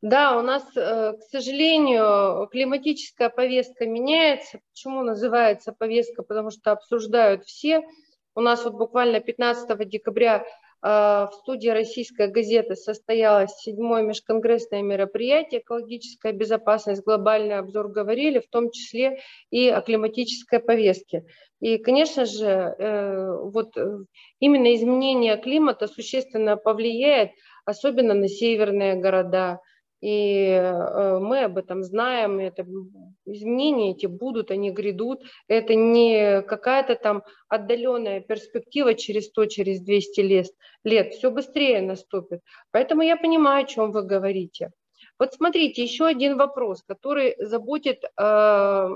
[0.02, 4.60] Да, у нас, э, к сожалению, климатическая повестка меняется.
[4.72, 6.22] Почему называется повестка?
[6.22, 7.82] Потому что обсуждают все.
[8.36, 10.46] У нас вот буквально 15 декабря
[10.86, 17.04] в студии «Российская газета» состоялось седьмое межконгрессное мероприятие «Экологическая безопасность.
[17.04, 19.18] Глобальный обзор» говорили, в том числе
[19.50, 21.26] и о климатической повестке.
[21.60, 23.76] И, конечно же, э, вот
[24.40, 27.32] именно изменение климата существенно повлияет,
[27.66, 29.62] особенно на северные города–
[30.02, 32.66] и э, мы об этом знаем, это
[33.26, 35.24] изменения эти будут, они грядут.
[35.48, 40.48] Это не какая-то там отдаленная перспектива через 100, через 200 лет,
[40.84, 41.14] лет.
[41.14, 42.42] все быстрее наступит.
[42.72, 44.72] Поэтому я понимаю, о чем вы говорите.
[45.18, 48.90] Вот смотрите, еще один вопрос, который заботит, э,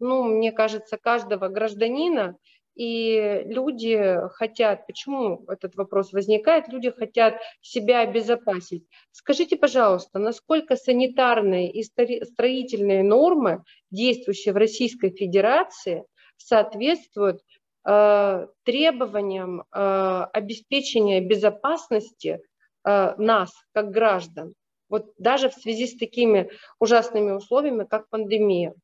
[0.00, 2.36] ну, мне кажется, каждого гражданина,
[2.74, 8.84] и люди хотят, почему этот вопрос возникает, люди хотят себя обезопасить.
[9.12, 16.04] Скажите, пожалуйста, насколько санитарные и строительные нормы, действующие в Российской Федерации,
[16.36, 17.40] соответствуют
[17.86, 22.40] э, требованиям э, обеспечения безопасности
[22.84, 24.54] э, нас, как граждан,
[24.88, 28.74] вот даже в связи с такими ужасными условиями, как пандемия?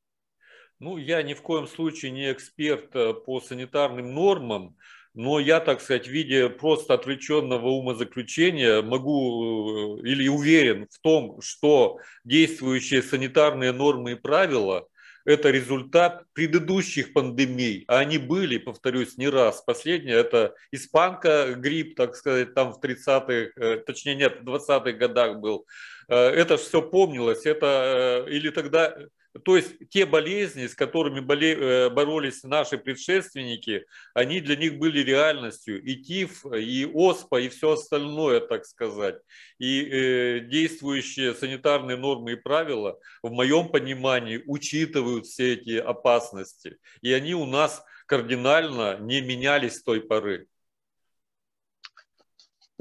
[0.81, 4.77] Ну, я ни в коем случае не эксперт э, по санитарным нормам,
[5.13, 11.39] но я, так сказать, в виде просто отвлеченного умозаключения могу э, или уверен в том,
[11.43, 14.89] что действующие санитарные нормы и правила–
[15.27, 19.61] это результат предыдущих пандемий, а они были, повторюсь, не раз.
[19.61, 25.41] Последняя– это испанка, грипп, так сказать, там в 30-х, э, точнее нет, в 20-х годах
[25.41, 25.67] был.
[26.09, 28.97] Это все помнилось, это или тогда
[29.45, 35.81] то есть те болезни, с которыми э, боролись наши предшественники, они для них были реальностью.
[35.83, 39.21] И ТИФ, и ОСПА, и все остальное, так сказать.
[39.59, 46.79] И э, действующие санитарные нормы и правила, в моем понимании, учитывают все эти опасности.
[47.01, 50.49] И они у нас кардинально не менялись с той поры.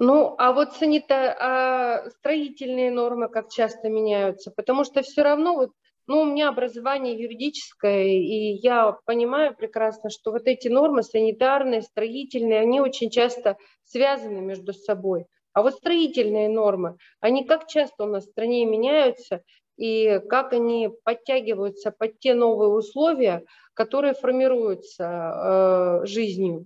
[0.01, 4.49] Ну, а вот санита, а строительные нормы как часто меняются?
[4.49, 5.71] Потому что все равно вот
[6.09, 12.61] ну, у меня образование юридическое, и я понимаю прекрасно, что вот эти нормы санитарные, строительные,
[12.61, 15.27] они очень часто связаны между собой.
[15.53, 19.43] А вот строительные нормы, они как часто у нас в стране меняются,
[19.77, 23.43] и как они подтягиваются под те новые условия,
[23.75, 26.65] которые формируются э, жизнью?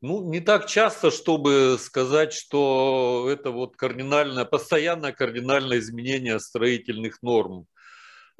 [0.00, 7.66] Ну, не так часто, чтобы сказать, что это вот кардинальное, постоянное кардинальное изменение строительных норм.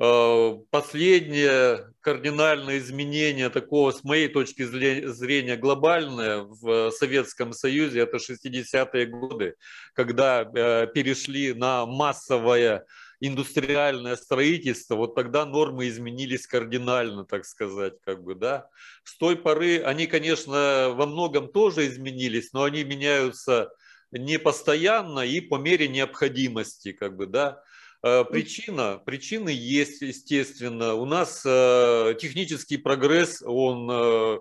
[0.00, 9.06] Э, последнее кардинальное изменение такого, с моей точки зрения, глобальное в Советском Союзе, это 60-е
[9.06, 9.56] годы,
[9.94, 12.86] когда э, перешли на массовое
[13.18, 18.68] индустриальное строительство, вот тогда нормы изменились кардинально, так сказать, как бы, да.
[19.02, 23.70] С той поры они, конечно, во многом тоже изменились, но они меняются
[24.12, 27.62] не постоянно и по мере необходимости, как бы, да.
[28.02, 30.94] Э, причина, причины есть, естественно.
[30.94, 34.38] У нас э, технический прогресс, он э,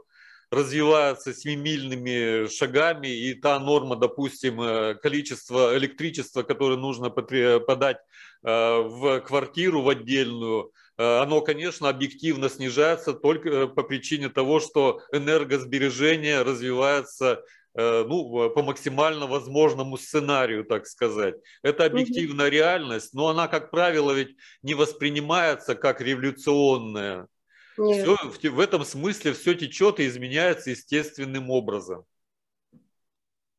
[0.51, 7.97] развивается семимильными шагами, и та норма, допустим, количество электричества, которое нужно подать
[8.43, 17.43] в квартиру в отдельную, оно, конечно, объективно снижается только по причине того, что энергосбережение развивается
[17.77, 21.35] ну, по максимально возможному сценарию, так сказать.
[21.61, 27.27] Это объективная реальность, но она, как правило, ведь не воспринимается как революционная.
[27.73, 32.05] Все, в, в этом смысле все течет и изменяется естественным образом.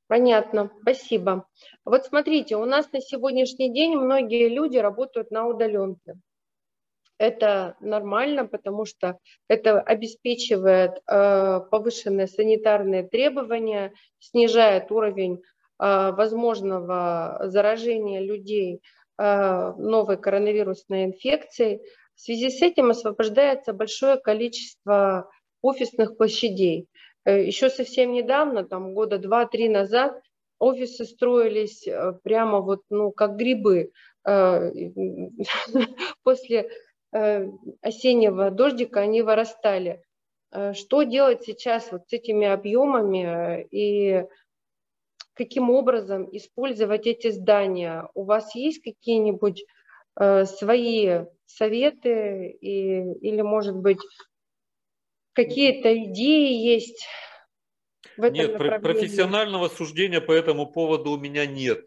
[0.08, 1.46] Понятно, спасибо.
[1.84, 6.18] Вот смотрите, у нас на сегодняшний день многие люди работают на удаленке.
[7.18, 18.20] Это нормально, потому что это обеспечивает э, повышенные санитарные требования, снижает уровень э, возможного заражения
[18.20, 18.80] людей
[19.18, 21.80] э, новой коронавирусной инфекцией.
[22.14, 25.28] В связи с этим освобождается большое количество
[25.60, 26.86] офисных площадей.
[27.24, 30.20] Еще совсем недавно, там года два-три назад,
[30.60, 31.86] офисы строились
[32.22, 33.90] прямо вот, ну, как грибы.
[36.22, 36.68] после
[37.11, 40.02] осеннего дождика они вырастали.
[40.72, 44.24] Что делать сейчас вот с этими объемами и
[45.34, 48.09] каким образом использовать эти здания?
[48.14, 49.64] У вас есть какие-нибудь
[50.16, 54.00] свои советы и, или, может быть,
[55.32, 57.06] какие-то идеи есть
[58.16, 61.86] в этом Нет, профессионального суждения по этому поводу у меня нет.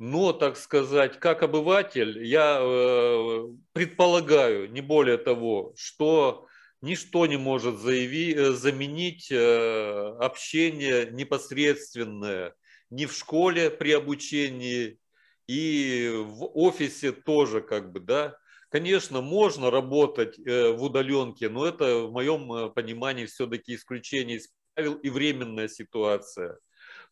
[0.00, 6.46] Но, так сказать, как обыватель, я э, предполагаю, не более того, что
[6.80, 12.54] ничто не может заяви, э, заменить э, общение непосредственное
[12.88, 14.98] ни в школе при обучении,
[15.46, 18.38] и в офисе тоже, как бы, да.
[18.70, 24.48] Конечно, можно работать э, в удаленке, но это в моем э, понимании все-таки исключение из
[24.72, 26.58] правил и временная ситуация.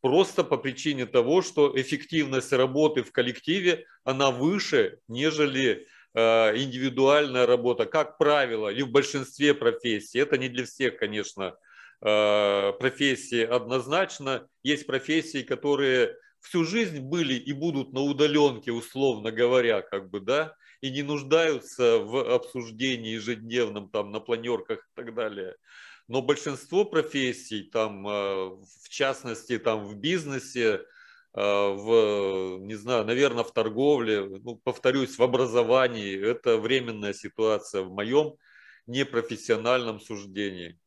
[0.01, 6.21] Просто по причине того, что эффективность работы в коллективе, она выше, нежели э,
[6.57, 10.19] индивидуальная работа, как правило, или в большинстве профессий.
[10.19, 11.57] Это не для всех, конечно,
[12.01, 14.47] профессии однозначно.
[14.63, 20.55] Есть профессии, которые всю жизнь были и будут на удаленке, условно говоря, как бы, да,
[20.81, 25.57] и не нуждаются в обсуждении ежедневном, там, на планерках и так далее.
[26.09, 28.11] Но большинство профессий, там, э,
[28.83, 30.81] в частности, там, в бизнесе, э,
[31.35, 38.37] в, не знаю, наверное, в торговле, ну, повторюсь, в образовании, это временная ситуация в моем
[38.87, 40.79] непрофессиональном суждении.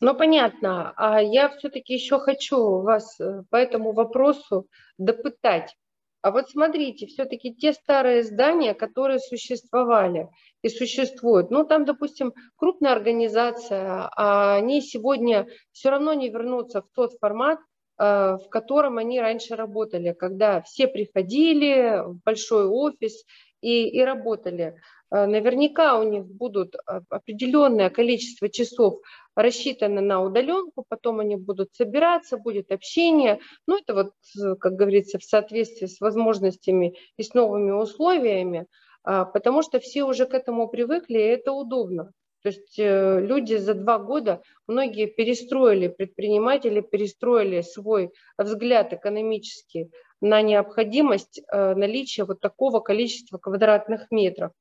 [0.00, 0.92] Ну, понятно.
[0.96, 5.76] А я все-таки еще хочу вас э, по этому вопросу допытать.
[6.20, 10.28] А вот смотрите, все-таки те старые здания, которые существовали
[10.62, 16.88] и существуют, ну там, допустим, крупная организация, а они сегодня все равно не вернутся в
[16.92, 17.60] тот формат,
[17.98, 23.24] в котором они раньше работали, когда все приходили в большой офис
[23.60, 24.76] и, и работали.
[25.10, 26.76] Э, наверняка у них будут
[27.08, 29.00] определенное количество часов
[29.34, 33.40] рассчитаны на удаленку, потом они будут собираться, будет общение.
[33.66, 38.66] Ну, это вот, э, как говорится, в соответствии с возможностями и с новыми условиями,
[39.04, 42.12] потому что все уже к этому привыкли, и это удобно.
[42.42, 50.42] То есть э, люди за два года, многие перестроили, предприниматели перестроили свой взгляд экономический на
[50.42, 54.52] необходимость э, наличия вот такого количества квадратных метров.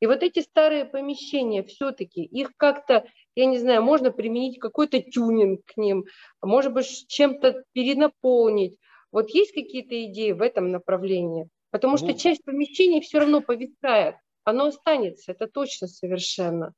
[0.00, 3.04] И вот эти старые помещения, все-таки их как-то,
[3.34, 6.06] я не знаю, можно применить какой-то тюнинг к ним,
[6.42, 8.78] может быть, чем-то перенаполнить.
[9.12, 11.48] Вот есть какие-то идеи в этом направлении?
[11.70, 16.72] Потому что ну, часть помещений все равно повисает, оно останется, это точно совершенно.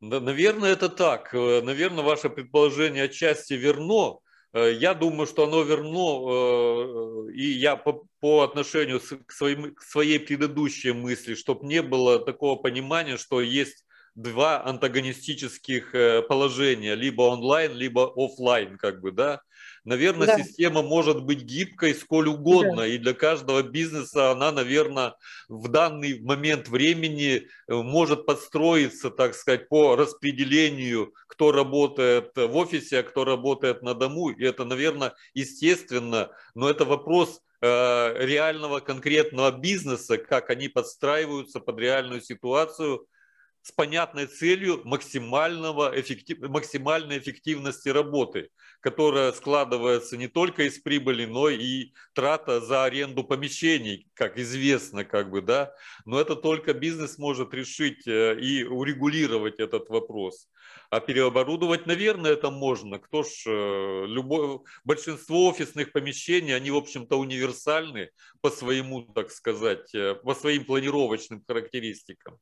[0.00, 1.34] Наверное, это так.
[1.34, 4.20] Э, наверное, ваше предположение отчасти верно,
[4.52, 9.82] Э, я думаю, что оно верно, э, и я по, по отношению к, своим, к
[9.82, 13.84] своей предыдущей мысли, чтобы не было такого понимания, что есть
[14.16, 15.92] два антагонистических
[16.28, 19.40] положения, либо онлайн, либо офлайн, как бы, да.
[19.84, 20.38] Наверное, да.
[20.38, 22.86] система может быть гибкой сколь угодно, да.
[22.86, 25.14] и для каждого бизнеса она, наверное,
[25.48, 32.98] в данный момент времени э, может подстроиться, так сказать, по распределению, кто работает в офисе,
[32.98, 34.30] а кто работает на дому.
[34.30, 41.78] И это, наверное, естественно, но это вопрос э, реального конкретного бизнеса, как они подстраиваются под
[41.78, 43.06] реальную ситуацию–
[43.62, 48.50] с понятной целью максимального эффектив, максимальной эффективности работы,
[48.80, 55.30] которая складывается не только из прибыли, но и трата за аренду помещений, как известно, как
[55.30, 55.74] бы, да.
[56.06, 60.48] Но это только бизнес может решить э, и урегулировать этот вопрос.
[60.88, 62.98] А переоборудовать, наверное, это можно.
[62.98, 69.94] Кто ж, э, любое, большинство офисных помещений, они, в общем-то, универсальны по своему, так сказать,
[69.94, 72.38] э, по своим планировочным характеристикам.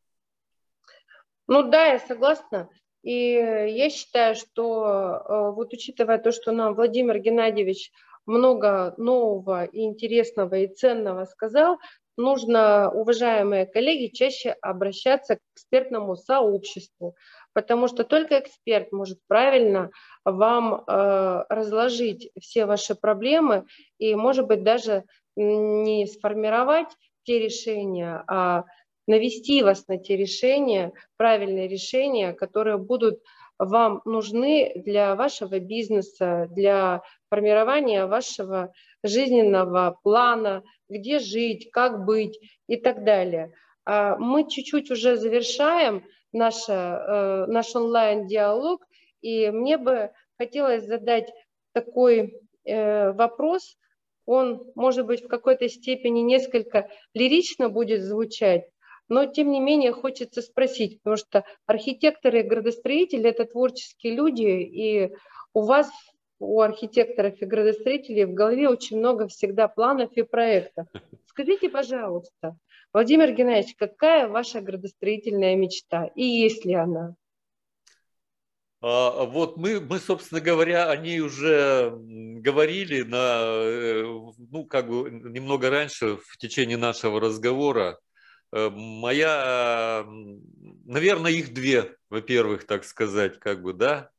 [1.49, 2.69] Ну да, я согласна.
[3.03, 4.85] И я считаю, что
[5.29, 7.91] э, вот учитывая то, что нам Владимир Геннадьевич
[8.27, 11.79] много нового и интересного и ценного сказал,
[12.19, 17.15] нужно, уважаемые коллеги, чаще обращаться к экспертному сообществу,
[17.55, 19.91] потому что только эксперт может правильно
[20.25, 23.65] вам э, разложить все ваши проблемы
[23.99, 25.05] и, может быть, даже
[25.37, 26.89] не сформировать
[27.23, 28.65] те решения, а
[29.09, 33.21] навести вас на те решения, правильные решения, которые будут
[33.59, 42.39] вам нужны для вашего бизнеса, для формирования вашего жизненного плана, где жить, как быть
[42.69, 43.53] и так далее.
[43.85, 48.85] А мы чуть-чуть уже завершаем наш, э, наш онлайн-диалог,
[49.23, 51.33] и мне бы хотелось задать
[51.73, 52.35] такой
[52.65, 53.77] э, вопрос
[54.29, 58.69] он, может быть, в какой-то степени несколько лирично будет звучать,
[59.09, 65.13] но тем не менее хочется спросить, потому что архитекторы и градостроители– это творческие люди, и
[65.55, 65.91] у вас,
[66.39, 70.87] у архитекторов и градостроителей в голове очень много всегда планов и проектов.
[71.27, 72.57] Скажите, пожалуйста,
[72.93, 77.15] Владимир Геннадьевич, какая ваша градостроительная мечта и есть ли она?
[78.81, 84.05] А, вот мы, мы, собственно говоря, о ней уже говорили на, э,
[84.39, 87.99] ну, как бы немного раньше в течение нашего разговора.
[88.53, 90.07] Э, моя,
[90.85, 94.11] наверное, их две, во-первых, так сказать, как бы, да.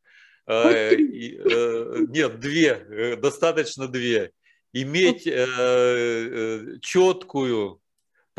[0.47, 4.31] Э, нет, две, достаточно две.
[4.71, 5.23] Иметь
[6.81, 7.81] четкую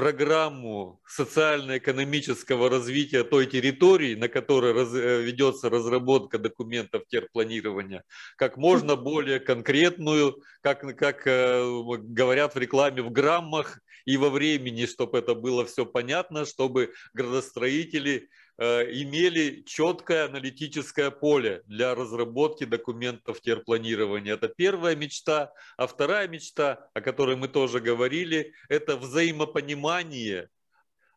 [0.01, 8.05] программу социально-экономического развития той территории, на которой раз, э, ведется разработка документов терпланирования,
[8.37, 11.63] как можно более конкретную, как, как э,
[11.99, 13.81] говорят в рекламе, в граммах
[14.13, 18.29] и во времени, чтобы это было все понятно, чтобы градостроители
[18.63, 24.35] Э, имели четкое аналитическое поле для разработки документов терпланирования.
[24.35, 25.51] Это первая мечта.
[25.79, 30.51] А вторая мечта, о которой мы тоже говорили, это взаимопонимание,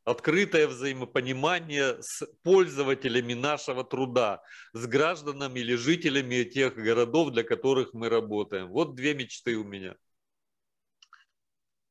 [0.05, 4.41] открытое взаимопонимание с пользователями нашего труда,
[4.71, 8.69] с гражданами или жителями тех городов, для которых мы работаем.
[8.69, 9.97] Вот две мечты у меня.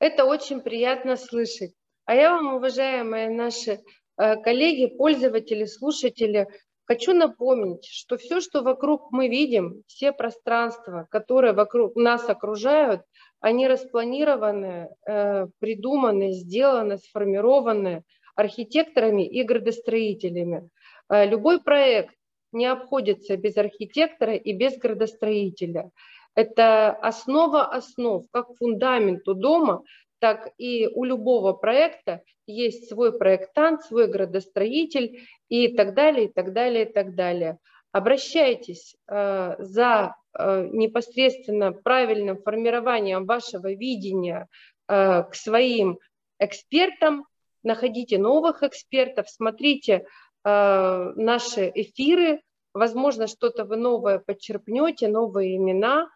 [0.02, 1.72] Это очень приятно слышать.
[2.04, 3.80] А я вам, уважаемые наши
[4.18, 6.46] Э, коллеги, пользователи, слушатели,
[6.84, 13.02] хочу напомнить, что все, что вокруг мы видим, все пространства, которые вокруг нас окружают,
[13.40, 18.04] они распланированы, э, придуманы, сделаны, сформированы
[18.36, 20.68] архитекторами и градостроителями.
[21.08, 22.14] Э, любой проект
[22.52, 25.90] не обходится без архитектора и без градостроителя.
[26.34, 29.82] Это основа основ, как фундамент у дома,
[30.18, 36.52] так и у любого проекта есть свой проектант, свой градостроитель и так далее, и так
[36.52, 37.58] далее, и так далее.
[37.90, 44.48] Обращайтесь э, за э, непосредственно правильным формированием вашего видения
[44.88, 45.98] э, к своим
[46.38, 47.26] экспертам,
[47.62, 50.06] находите новых экспертов, смотрите
[50.44, 52.40] э, наши эфиры,
[52.74, 56.08] возможно, что-то вы новое подчерпнете, новые имена.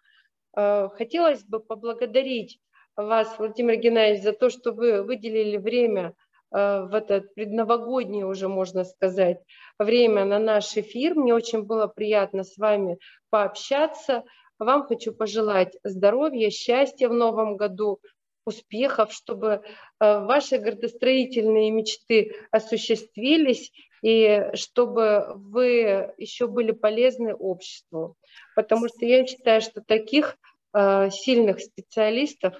[0.56, 2.58] Э, хотелось бы поблагодарить
[2.96, 6.14] вас, Владимир Геннадьевич, за то, что вы выделили время
[6.50, 9.38] э, в этот предновогоднее уже, можно сказать,
[9.78, 11.14] время на наш эфир.
[11.14, 12.98] Мне очень было приятно с вами
[13.30, 14.24] пообщаться.
[14.58, 18.00] Вам хочу пожелать здоровья, счастья в новом году,
[18.46, 19.60] успехов, чтобы
[20.00, 23.72] э, ваши градостроительные мечты осуществились
[24.02, 28.16] и чтобы вы еще были полезны обществу.
[28.54, 30.36] Потому что я считаю, что таких
[30.72, 32.54] э, сильных специалистов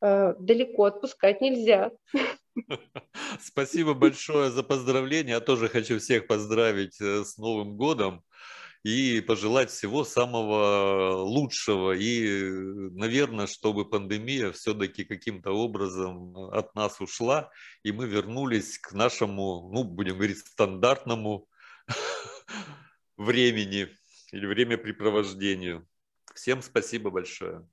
[0.00, 1.90] Э, далеко отпускать нельзя.
[3.40, 5.32] Спасибо большое за поздравления.
[5.32, 8.22] Я тоже хочу всех поздравить э, с Новым годом
[8.88, 11.92] и пожелать всего самого лучшего.
[11.92, 12.40] И,
[12.96, 17.50] наверное, чтобы пандемия все-таки каким-то образом от нас ушла,
[17.82, 21.46] и мы вернулись к нашему, ну, будем говорить, стандартному
[23.18, 23.88] времени
[24.32, 25.86] или времяпрепровождению.
[26.34, 27.68] Всем спасибо большое.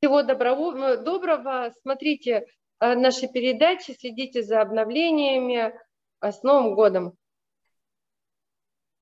[0.00, 1.70] Всего доброго, доброго.
[1.82, 2.46] Смотрите
[2.80, 5.74] э, наши передачи, следите за обновлениями.
[6.22, 7.18] С Новым годом!